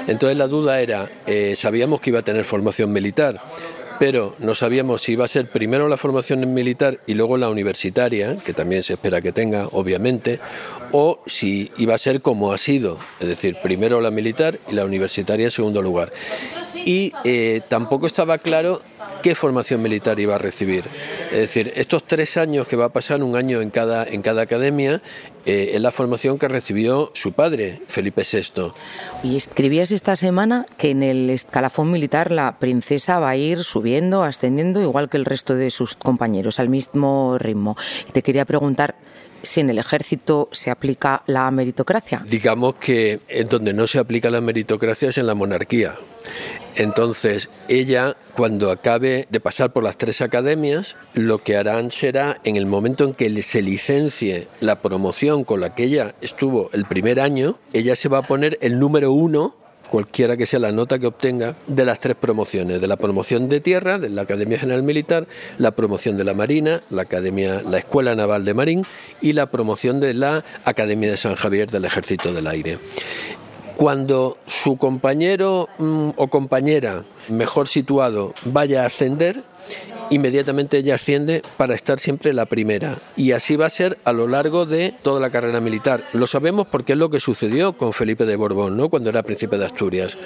Entonces 0.09 0.37
la 0.37 0.49
duda 0.49 0.81
era, 0.81 1.09
eh, 1.29 1.55
sabíamos 1.55 2.01
que 2.01 2.11
iba 2.11 2.19
a 2.19 2.23
tener 2.25 2.45
formación 2.45 2.93
militar 2.93 3.41
pero 4.01 4.35
no 4.39 4.55
sabíamos 4.55 5.03
si 5.03 5.13
iba 5.13 5.27
a 5.27 5.29
ser 5.29 5.51
primero 5.51 5.87
la 5.87 5.99
formación 5.99 6.55
militar 6.55 7.01
y 7.07 7.13
luego 7.13 7.37
la 7.37 7.51
universitaria, 7.51 8.39
que 8.39 8.55
también 8.55 8.83
se 8.83 8.95
espera 8.95 9.21
que 9.21 9.31
tenga, 9.31 9.67
obviamente, 9.73 10.41
o 10.91 11.21
si 11.27 11.71
iba 11.77 11.95
a 11.95 11.99
ser 11.99 12.23
como 12.23 12.55
ha 12.55 12.57
sido, 12.57 12.97
es 13.21 13.29
decir, 13.29 13.59
primero 13.63 14.01
la 14.01 14.11
militar 14.11 14.59
y 14.71 14.73
la 14.73 14.87
universitaria 14.87 15.45
en 15.45 15.51
segundo 15.51 15.83
lugar. 15.83 16.15
Y 16.75 17.13
eh, 17.25 17.61
tampoco 17.69 18.07
estaba 18.07 18.39
claro 18.39 18.81
qué 19.23 19.35
formación 19.35 19.83
militar 19.83 20.19
iba 20.21 20.35
a 20.35 20.39
recibir. 20.39 20.85
Es 21.31 21.39
decir, 21.39 21.73
estos 21.77 22.05
tres 22.05 22.37
años 22.37 22.67
que 22.67 22.77
va 22.77 22.87
a 22.87 22.89
pasar, 22.93 23.23
un 23.23 23.37
año 23.37 23.61
en 23.61 23.71
cada, 23.71 24.05
en 24.05 24.23
cada 24.23 24.43
academia, 24.43 25.03
eh, 25.47 25.73
es 25.75 25.81
la 25.81 25.91
formación 25.91 26.39
que 26.39 26.49
recibió 26.49 27.11
su 27.15 27.33
padre, 27.33 27.81
Felipe 27.89 28.23
VI. 28.31 28.73
Y 29.23 29.37
escribías 29.37 29.91
esta 29.91 30.17
semana 30.17 30.67
que 30.77 30.91
en 30.91 31.03
el 31.03 31.31
escalafón 31.31 31.91
militar 31.91 32.31
la 32.31 32.59
princesa 32.59 33.19
va 33.19 33.31
a 33.31 33.37
ir 33.37 33.65
subiendo, 33.65 34.23
ascendiendo, 34.23 34.81
igual 34.83 35.09
que 35.09 35.17
el 35.17 35.25
resto 35.25 35.55
de 35.55 35.71
sus 35.71 35.95
compañeros, 35.97 36.61
al 36.61 36.69
mismo 36.69 37.39
ritmo. 37.39 37.77
Y 38.09 38.13
te 38.13 38.23
quería 38.23 38.45
preguntar 38.45 38.97
si 39.43 39.61
en 39.61 39.71
el 39.71 39.79
ejército 39.79 40.49
se 40.53 40.71
aplica 40.71 41.23
la 41.27 41.51
meritocracia. 41.51 42.23
Digamos 42.27 42.75
que 42.75 43.21
en 43.29 43.49
donde 43.49 43.73
no 43.73 43.87
se 43.87 43.99
aplica 43.99 44.31
la 44.31 44.41
meritocracia 44.41 45.09
es 45.09 45.19
en 45.19 45.27
la 45.27 45.35
monarquía. 45.35 45.95
Entonces, 46.77 47.51
ella, 47.69 48.17
cuando 48.35 48.71
acabe 48.71 49.27
de 49.31 49.41
pasar 49.41 49.73
por 49.73 49.83
las 49.83 49.97
tres 49.97 50.21
academias, 50.21 50.97
lo 51.15 51.43
que 51.43 51.57
harán 51.57 51.91
será, 51.91 52.41
en 52.45 52.57
el 52.57 52.67
momento 52.67 53.05
en 53.05 53.15
que 53.15 53.43
se 53.43 53.63
licencie 53.63 54.49
la 54.61 54.81
promoción 54.81 55.45
con 55.45 55.61
la 55.61 55.75
que 55.75 55.85
ella 55.85 56.15
estuvo 56.21 56.71
el 56.73 56.85
primer 56.85 57.21
año, 57.21 57.59
ella 57.73 57.97
se 57.97 58.09
va 58.09 58.19
a 58.19 58.23
poner 58.23 58.59
el 58.61 58.79
número 58.79 59.13
uno 59.13 59.57
cualquiera 59.91 60.37
que 60.37 60.47
sea 60.47 60.61
la 60.61 60.73
nota 60.73 60.99
que 60.99 61.07
obtenga 61.09 61.57
de 61.67 61.85
las 61.85 61.99
tres 61.99 62.17
promociones, 62.17 62.81
de 62.81 62.87
la 62.87 62.97
promoción 62.97 63.49
de 63.49 63.61
tierra, 63.61 63.99
de 63.99 64.09
la 64.09 64.23
Academia 64.23 64.59
General 64.59 64.83
Militar, 64.85 65.27
la 65.59 65.73
promoción 65.73 66.17
de 66.17 66.25
la 66.25 66.33
Marina, 66.33 66.81
la 66.91 67.03
Academia, 67.03 67.63
la 67.69 67.79
Escuela 67.79 68.15
Naval 68.15 68.45
de 68.45 68.55
Marín 68.55 68.87
y 69.21 69.33
la 69.33 69.47
promoción 69.47 69.99
de 70.01 70.15
la 70.15 70.45
Academia 70.65 71.11
de 71.11 71.17
San 71.17 71.35
Javier 71.35 71.71
del 71.71 71.85
Ejército 71.85 72.33
del 72.33 72.47
Aire. 72.47 72.79
Cuando 73.81 74.37
su 74.47 74.77
compañero 74.77 75.71
mm, 75.79 76.11
o 76.17 76.29
compañera 76.29 77.07
mejor 77.31 77.67
situado 77.67 78.35
vaya 78.45 78.83
a 78.83 78.87
ascender, 78.87 79.43
inmediatamente 80.11 80.77
ella 80.77 80.97
asciende 80.97 81.43
para 81.57 81.75
estar 81.75 81.99
siempre 81.99 82.35
la 82.35 82.45
primera. 82.45 82.99
Y 83.17 83.33
así 83.33 83.57
va 83.57 83.65
a 83.65 83.71
ser 83.71 83.97
a 84.05 84.13
lo 84.13 84.29
largo 84.29 84.67
de 84.67 84.93
toda 85.03 85.19
la 85.19 85.31
carrera 85.31 85.63
militar. 85.63 86.05
Lo 86.13 86.27
sabemos 86.27 86.67
porque 86.67 86.93
es 86.93 86.99
lo 86.99 87.09
que 87.09 87.21
sucedió 87.21 87.73
con 87.73 87.95
Felipe 87.95 88.27
de 88.27 88.37
Borbón, 88.37 88.77
¿no? 88.77 88.91
cuando 88.91 89.09
era 89.09 89.23
príncipe 89.23 89.57
de 89.57 89.65
Asturias. 89.65 90.19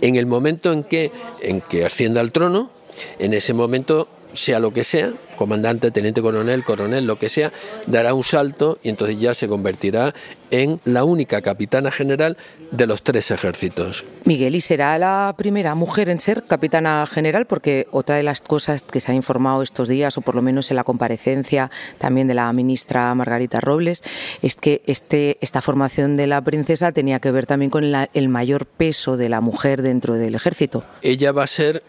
En 0.00 0.14
el 0.14 0.26
momento 0.26 0.72
en 0.72 0.84
que, 0.84 1.10
en 1.40 1.62
que 1.62 1.84
ascienda 1.84 2.20
al 2.20 2.30
trono, 2.30 2.70
en 3.18 3.34
ese 3.34 3.54
momento 3.54 4.06
sea 4.34 4.60
lo 4.60 4.72
que 4.72 4.84
sea, 4.84 5.12
comandante, 5.36 5.90
teniente 5.90 6.20
coronel, 6.20 6.64
coronel, 6.64 7.06
lo 7.06 7.18
que 7.18 7.28
sea, 7.28 7.52
dará 7.86 8.14
un 8.14 8.24
salto 8.24 8.78
y 8.82 8.90
entonces 8.90 9.18
ya 9.18 9.34
se 9.34 9.48
convertirá 9.48 10.14
en 10.50 10.80
la 10.84 11.04
única 11.04 11.40
capitana 11.40 11.90
general 11.90 12.36
de 12.72 12.86
los 12.86 13.02
tres 13.02 13.30
ejércitos. 13.30 14.04
Miguel, 14.24 14.54
¿y 14.54 14.60
será 14.60 14.98
la 14.98 15.34
primera 15.36 15.74
mujer 15.74 16.08
en 16.08 16.20
ser 16.20 16.44
capitana 16.44 17.06
general? 17.06 17.46
Porque 17.46 17.86
otra 17.90 18.16
de 18.16 18.22
las 18.22 18.42
cosas 18.42 18.82
que 18.82 19.00
se 19.00 19.12
ha 19.12 19.14
informado 19.14 19.62
estos 19.62 19.88
días, 19.88 20.18
o 20.18 20.20
por 20.20 20.34
lo 20.34 20.42
menos 20.42 20.70
en 20.70 20.76
la 20.76 20.84
comparecencia 20.84 21.70
también 21.98 22.28
de 22.28 22.34
la 22.34 22.52
ministra 22.52 23.14
Margarita 23.14 23.60
Robles, 23.60 24.02
es 24.42 24.56
que 24.56 24.82
este, 24.86 25.38
esta 25.40 25.62
formación 25.62 26.16
de 26.16 26.26
la 26.26 26.40
princesa 26.42 26.92
tenía 26.92 27.20
que 27.20 27.30
ver 27.30 27.46
también 27.46 27.70
con 27.70 27.84
el 27.84 28.28
mayor 28.28 28.66
peso 28.66 29.16
de 29.16 29.28
la 29.28 29.40
mujer 29.40 29.82
dentro 29.82 30.14
del 30.14 30.34
ejército. 30.34 30.84
Ella 31.02 31.32
va 31.32 31.44
a 31.44 31.48
ser 31.48 31.82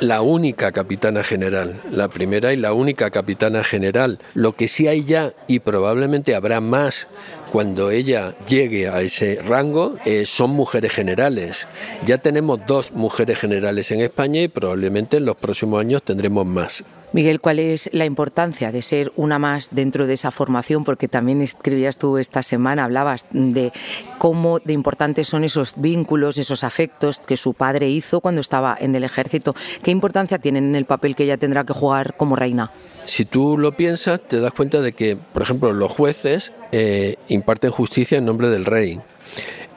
la 0.00 0.22
única 0.22 0.72
capitana 0.72 1.22
general, 1.22 1.80
la 1.90 2.08
primera 2.08 2.52
y 2.52 2.56
la 2.56 2.72
única 2.72 3.10
capitana 3.10 3.64
general. 3.64 4.18
Lo 4.34 4.52
que 4.52 4.68
sí 4.68 4.88
hay 4.88 5.04
ya, 5.04 5.32
y 5.46 5.60
probablemente 5.60 6.34
habrá 6.34 6.60
más 6.60 7.08
cuando 7.52 7.90
ella 7.90 8.34
llegue 8.46 8.88
a 8.88 9.00
ese 9.00 9.38
rango, 9.46 9.96
eh, 10.04 10.26
son 10.26 10.50
mujeres 10.50 10.92
generales. 10.92 11.66
Ya 12.04 12.18
tenemos 12.18 12.66
dos 12.66 12.92
mujeres 12.92 13.38
generales 13.38 13.90
en 13.92 14.00
España 14.00 14.42
y 14.42 14.48
probablemente 14.48 15.16
en 15.18 15.24
los 15.24 15.36
próximos 15.36 15.80
años 15.80 16.02
tendremos 16.02 16.46
más. 16.46 16.84
Miguel, 17.16 17.40
¿cuál 17.40 17.60
es 17.60 17.88
la 17.94 18.04
importancia 18.04 18.70
de 18.70 18.82
ser 18.82 19.10
una 19.16 19.38
más 19.38 19.70
dentro 19.74 20.06
de 20.06 20.12
esa 20.12 20.30
formación? 20.30 20.84
Porque 20.84 21.08
también 21.08 21.40
escribías 21.40 21.96
tú 21.96 22.18
esta 22.18 22.42
semana, 22.42 22.84
hablabas 22.84 23.24
de 23.30 23.72
cómo 24.18 24.58
de 24.58 24.74
importantes 24.74 25.26
son 25.26 25.42
esos 25.42 25.72
vínculos, 25.78 26.36
esos 26.36 26.62
afectos 26.62 27.18
que 27.20 27.38
su 27.38 27.54
padre 27.54 27.88
hizo 27.88 28.20
cuando 28.20 28.42
estaba 28.42 28.76
en 28.78 28.94
el 28.94 29.02
ejército. 29.02 29.56
¿Qué 29.82 29.92
importancia 29.92 30.38
tienen 30.38 30.64
en 30.64 30.74
el 30.76 30.84
papel 30.84 31.16
que 31.16 31.24
ella 31.24 31.38
tendrá 31.38 31.64
que 31.64 31.72
jugar 31.72 32.18
como 32.18 32.36
reina? 32.36 32.70
Si 33.06 33.24
tú 33.24 33.56
lo 33.56 33.72
piensas, 33.72 34.20
te 34.20 34.38
das 34.38 34.52
cuenta 34.52 34.82
de 34.82 34.92
que, 34.92 35.16
por 35.16 35.40
ejemplo, 35.40 35.72
los 35.72 35.90
jueces 35.90 36.52
eh, 36.70 37.16
imparten 37.28 37.70
justicia 37.70 38.18
en 38.18 38.26
nombre 38.26 38.50
del 38.50 38.66
rey. 38.66 39.00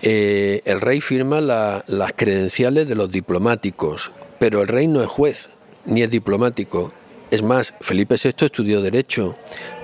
Eh, 0.02 0.62
el 0.66 0.82
rey 0.82 1.00
firma 1.00 1.40
las 1.40 2.12
credenciales 2.18 2.90
de 2.90 2.96
los 2.96 3.10
diplomáticos, 3.10 4.12
pero 4.40 4.62
el 4.62 4.68
rey 4.68 4.88
no 4.88 5.02
es 5.02 5.08
juez 5.08 5.50
ni 5.86 6.02
es 6.02 6.10
diplomático. 6.10 6.92
Es 7.32 7.44
más, 7.44 7.76
Felipe 7.82 8.16
VI 8.22 8.46
estudió 8.46 8.82
Derecho, 8.82 9.38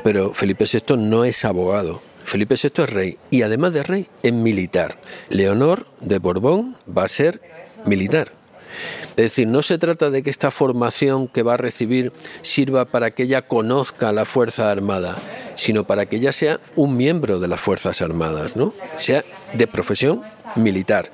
pero 0.03 0.33
Felipe 0.33 0.65
VI 0.65 0.97
no 0.97 1.25
es 1.25 1.45
abogado. 1.45 2.01
Felipe 2.23 2.55
VI 2.55 2.83
es 2.83 2.89
rey 2.89 3.17
y 3.29 3.43
además 3.43 3.73
de 3.73 3.83
rey 3.83 4.07
es 4.23 4.33
militar. 4.33 4.99
Leonor 5.29 5.85
de 6.01 6.17
Borbón 6.17 6.75
va 6.85 7.03
a 7.03 7.07
ser 7.07 7.39
militar. 7.85 8.31
Es 9.09 9.25
decir, 9.25 9.47
no 9.47 9.61
se 9.61 9.77
trata 9.77 10.09
de 10.09 10.23
que 10.23 10.29
esta 10.29 10.51
formación 10.51 11.27
que 11.27 11.43
va 11.43 11.53
a 11.53 11.57
recibir 11.57 12.11
sirva 12.41 12.85
para 12.85 13.11
que 13.11 13.23
ella 13.23 13.43
conozca 13.43 14.11
la 14.11 14.25
Fuerza 14.25 14.71
Armada, 14.71 15.15
sino 15.55 15.85
para 15.85 16.07
que 16.07 16.17
ella 16.17 16.33
sea 16.33 16.59
un 16.75 16.97
miembro 16.97 17.39
de 17.39 17.47
las 17.47 17.61
Fuerzas 17.61 18.01
Armadas, 18.01 18.55
¿no? 18.55 18.73
Sea 18.97 19.23
de 19.53 19.67
profesión 19.67 20.21
militar. 20.55 21.11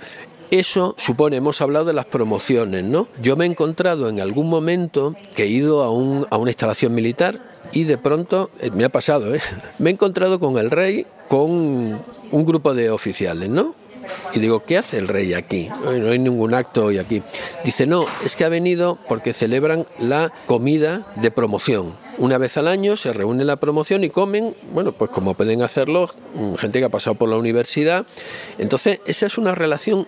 Eso 0.51 0.95
supone, 0.97 1.37
hemos 1.37 1.61
hablado 1.61 1.85
de 1.85 1.93
las 1.93 2.05
promociones, 2.05 2.83
¿no? 2.83 3.07
Yo 3.21 3.37
me 3.37 3.45
he 3.45 3.47
encontrado 3.47 4.09
en 4.09 4.19
algún 4.19 4.49
momento 4.49 5.15
que 5.33 5.43
he 5.43 5.47
ido 5.47 5.81
a, 5.81 5.85
a 5.85 6.37
una 6.37 6.51
instalación 6.51 6.93
militar 6.93 7.39
y 7.71 7.85
de 7.85 7.97
pronto, 7.97 8.49
eh, 8.59 8.69
me 8.71 8.83
ha 8.83 8.89
pasado, 8.89 9.33
¿eh? 9.33 9.39
me 9.79 9.89
he 9.89 9.93
encontrado 9.93 10.41
con 10.41 10.57
el 10.57 10.69
rey, 10.69 11.05
con 11.29 11.49
un 11.49 12.45
grupo 12.45 12.73
de 12.73 12.89
oficiales, 12.89 13.49
¿no? 13.49 13.75
Y 14.33 14.39
digo, 14.39 14.63
¿qué 14.65 14.77
hace 14.77 14.97
el 14.97 15.07
rey 15.07 15.33
aquí? 15.33 15.69
No 15.83 16.11
hay 16.11 16.19
ningún 16.19 16.53
acto 16.53 16.85
hoy 16.85 16.97
aquí. 16.97 17.21
Dice, 17.63 17.85
no, 17.85 18.05
es 18.25 18.35
que 18.35 18.43
ha 18.43 18.49
venido 18.49 18.97
porque 19.07 19.31
celebran 19.33 19.85
la 19.99 20.31
comida 20.47 21.07
de 21.15 21.31
promoción. 21.31 21.95
Una 22.17 22.37
vez 22.37 22.57
al 22.57 22.67
año 22.67 22.97
se 22.97 23.13
reúne 23.13 23.45
la 23.45 23.57
promoción 23.57 24.03
y 24.03 24.09
comen, 24.09 24.55
bueno, 24.73 24.91
pues 24.91 25.11
como 25.11 25.33
pueden 25.33 25.61
hacerlo 25.61 26.09
mm, 26.35 26.55
gente 26.55 26.79
que 26.79 26.85
ha 26.85 26.89
pasado 26.89 27.15
por 27.15 27.29
la 27.29 27.37
universidad. 27.37 28.05
Entonces, 28.57 28.99
esa 29.05 29.27
es 29.27 29.37
una 29.37 29.53
relación 29.55 30.07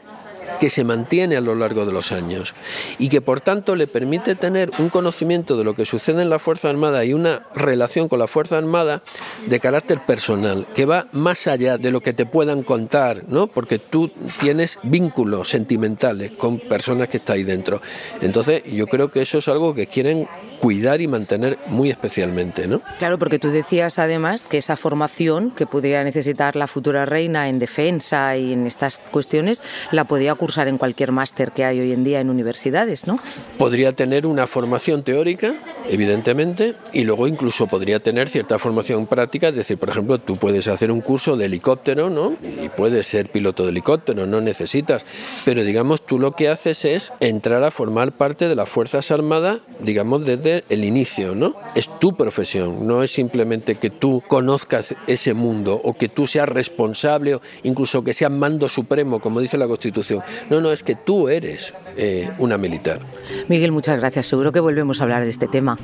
que 0.59 0.69
se 0.69 0.83
mantiene 0.83 1.37
a 1.37 1.41
lo 1.41 1.55
largo 1.55 1.85
de 1.85 1.91
los 1.91 2.11
años 2.11 2.53
y 2.99 3.09
que 3.09 3.21
por 3.21 3.41
tanto 3.41 3.75
le 3.75 3.87
permite 3.87 4.35
tener 4.35 4.71
un 4.79 4.89
conocimiento 4.89 5.57
de 5.57 5.63
lo 5.63 5.75
que 5.75 5.85
sucede 5.85 6.21
en 6.21 6.29
la 6.29 6.39
Fuerza 6.39 6.69
Armada 6.69 7.03
y 7.05 7.13
una 7.13 7.43
relación 7.55 8.07
con 8.07 8.19
la 8.19 8.27
Fuerza 8.27 8.57
Armada 8.57 9.01
de 9.47 9.59
carácter 9.59 9.99
personal, 9.99 10.67
que 10.75 10.85
va 10.85 11.07
más 11.11 11.47
allá 11.47 11.77
de 11.77 11.91
lo 11.91 12.01
que 12.01 12.13
te 12.13 12.25
puedan 12.25 12.63
contar, 12.63 13.23
¿no? 13.27 13.47
Porque 13.47 13.79
tú 13.79 14.11
tienes 14.39 14.79
vínculos 14.83 15.49
sentimentales 15.49 16.31
con 16.31 16.59
personas 16.59 17.09
que 17.09 17.17
están 17.17 17.35
ahí 17.35 17.43
dentro. 17.43 17.81
Entonces, 18.21 18.63
yo 18.65 18.87
creo 18.87 19.09
que 19.11 19.21
eso 19.21 19.39
es 19.39 19.47
algo 19.47 19.73
que 19.73 19.87
quieren 19.87 20.27
cuidar 20.63 21.01
y 21.01 21.09
mantener 21.09 21.57
muy 21.67 21.89
especialmente, 21.89 22.67
¿no? 22.67 22.79
Claro, 22.97 23.19
porque 23.19 23.37
tú 23.37 23.49
decías 23.49 23.99
además 23.99 24.43
que 24.43 24.57
esa 24.57 24.77
formación 24.77 25.51
que 25.51 25.65
podría 25.65 26.05
necesitar 26.05 26.55
la 26.55 26.67
futura 26.67 27.05
reina 27.05 27.49
en 27.49 27.59
defensa 27.59 28.37
y 28.37 28.53
en 28.53 28.65
estas 28.65 28.99
cuestiones 28.99 29.61
la 29.91 30.05
podía 30.05 30.33
cursar 30.35 30.69
en 30.69 30.77
cualquier 30.77 31.11
máster 31.11 31.51
que 31.51 31.65
hay 31.65 31.81
hoy 31.81 31.91
en 31.91 32.05
día 32.05 32.21
en 32.21 32.29
universidades, 32.29 33.07
¿no? 33.07 33.19
Podría 33.57 33.91
tener 33.91 34.25
una 34.25 34.47
formación 34.47 35.03
teórica, 35.03 35.53
evidentemente, 35.89 36.75
y 36.93 37.03
luego 37.03 37.27
incluso 37.27 37.67
podría 37.67 37.99
tener 37.99 38.29
cierta 38.29 38.57
formación 38.57 39.05
práctica, 39.05 39.49
es 39.49 39.57
decir, 39.57 39.77
por 39.77 39.89
ejemplo, 39.89 40.17
tú 40.17 40.37
puedes 40.37 40.69
hacer 40.69 40.93
un 40.93 41.01
curso 41.01 41.35
de 41.35 41.43
helicóptero, 41.47 42.09
¿no? 42.09 42.37
Y 42.41 42.69
puedes 42.69 43.05
ser 43.05 43.27
piloto 43.29 43.65
de 43.65 43.71
helicóptero, 43.71 44.25
no 44.27 44.39
necesitas, 44.39 45.05
pero 45.43 45.65
digamos, 45.65 46.05
tú 46.05 46.19
lo 46.19 46.31
que 46.31 46.47
haces 46.47 46.85
es 46.85 47.11
entrar 47.19 47.65
a 47.65 47.71
formar 47.71 48.13
parte 48.13 48.47
de 48.47 48.55
las 48.55 48.69
Fuerzas 48.69 49.11
Armadas, 49.11 49.59
digamos, 49.81 50.25
desde 50.25 50.52
el 50.69 50.83
inicio, 50.83 51.35
¿no? 51.35 51.55
Es 51.75 51.89
tu 51.99 52.15
profesión, 52.15 52.85
no 52.87 53.03
es 53.03 53.11
simplemente 53.11 53.75
que 53.75 53.89
tú 53.89 54.21
conozcas 54.27 54.95
ese 55.07 55.33
mundo 55.33 55.79
o 55.83 55.93
que 55.93 56.09
tú 56.09 56.27
seas 56.27 56.49
responsable 56.49 57.35
o 57.35 57.41
incluso 57.63 58.03
que 58.03 58.13
seas 58.13 58.31
mando 58.31 58.69
supremo, 58.69 59.19
como 59.19 59.39
dice 59.39 59.57
la 59.57 59.67
Constitución. 59.67 60.21
No, 60.49 60.61
no, 60.61 60.71
es 60.71 60.83
que 60.83 60.95
tú 60.95 61.29
eres 61.29 61.73
eh, 61.97 62.29
una 62.37 62.57
militar. 62.57 62.99
Miguel, 63.47 63.71
muchas 63.71 63.99
gracias. 63.99 64.27
Seguro 64.27 64.51
que 64.51 64.59
volvemos 64.59 64.99
a 64.99 65.03
hablar 65.03 65.23
de 65.23 65.29
este 65.29 65.47
tema. 65.47 65.77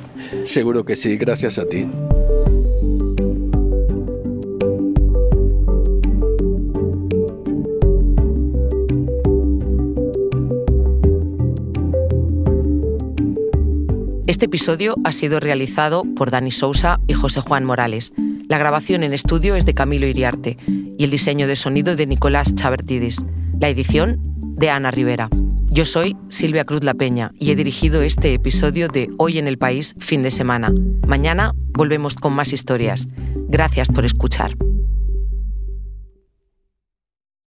Seguro 0.44 0.84
que 0.84 0.96
sí, 0.96 1.16
gracias 1.16 1.58
a 1.58 1.66
ti. 1.66 1.88
Este 14.30 14.46
episodio 14.46 14.94
ha 15.02 15.10
sido 15.10 15.40
realizado 15.40 16.04
por 16.14 16.30
Dani 16.30 16.52
Sousa 16.52 17.00
y 17.08 17.14
José 17.14 17.40
Juan 17.40 17.64
Morales. 17.64 18.12
La 18.48 18.58
grabación 18.58 19.02
en 19.02 19.12
estudio 19.12 19.56
es 19.56 19.66
de 19.66 19.74
Camilo 19.74 20.06
Iriarte 20.06 20.56
y 20.68 21.02
el 21.02 21.10
diseño 21.10 21.48
de 21.48 21.56
sonido 21.56 21.96
de 21.96 22.06
Nicolás 22.06 22.54
Chabertidis. 22.54 23.24
La 23.58 23.68
edición 23.68 24.20
de 24.56 24.70
Ana 24.70 24.92
Rivera. 24.92 25.30
Yo 25.72 25.84
soy 25.84 26.16
Silvia 26.28 26.64
Cruz 26.64 26.84
La 26.84 26.94
Peña 26.94 27.32
y 27.40 27.50
he 27.50 27.56
dirigido 27.56 28.02
este 28.02 28.32
episodio 28.32 28.86
de 28.86 29.08
Hoy 29.18 29.38
en 29.38 29.48
el 29.48 29.58
País 29.58 29.96
fin 29.98 30.22
de 30.22 30.30
semana. 30.30 30.72
Mañana 31.08 31.52
volvemos 31.72 32.14
con 32.14 32.32
más 32.32 32.52
historias. 32.52 33.08
Gracias 33.48 33.88
por 33.88 34.04
escuchar. 34.04 34.54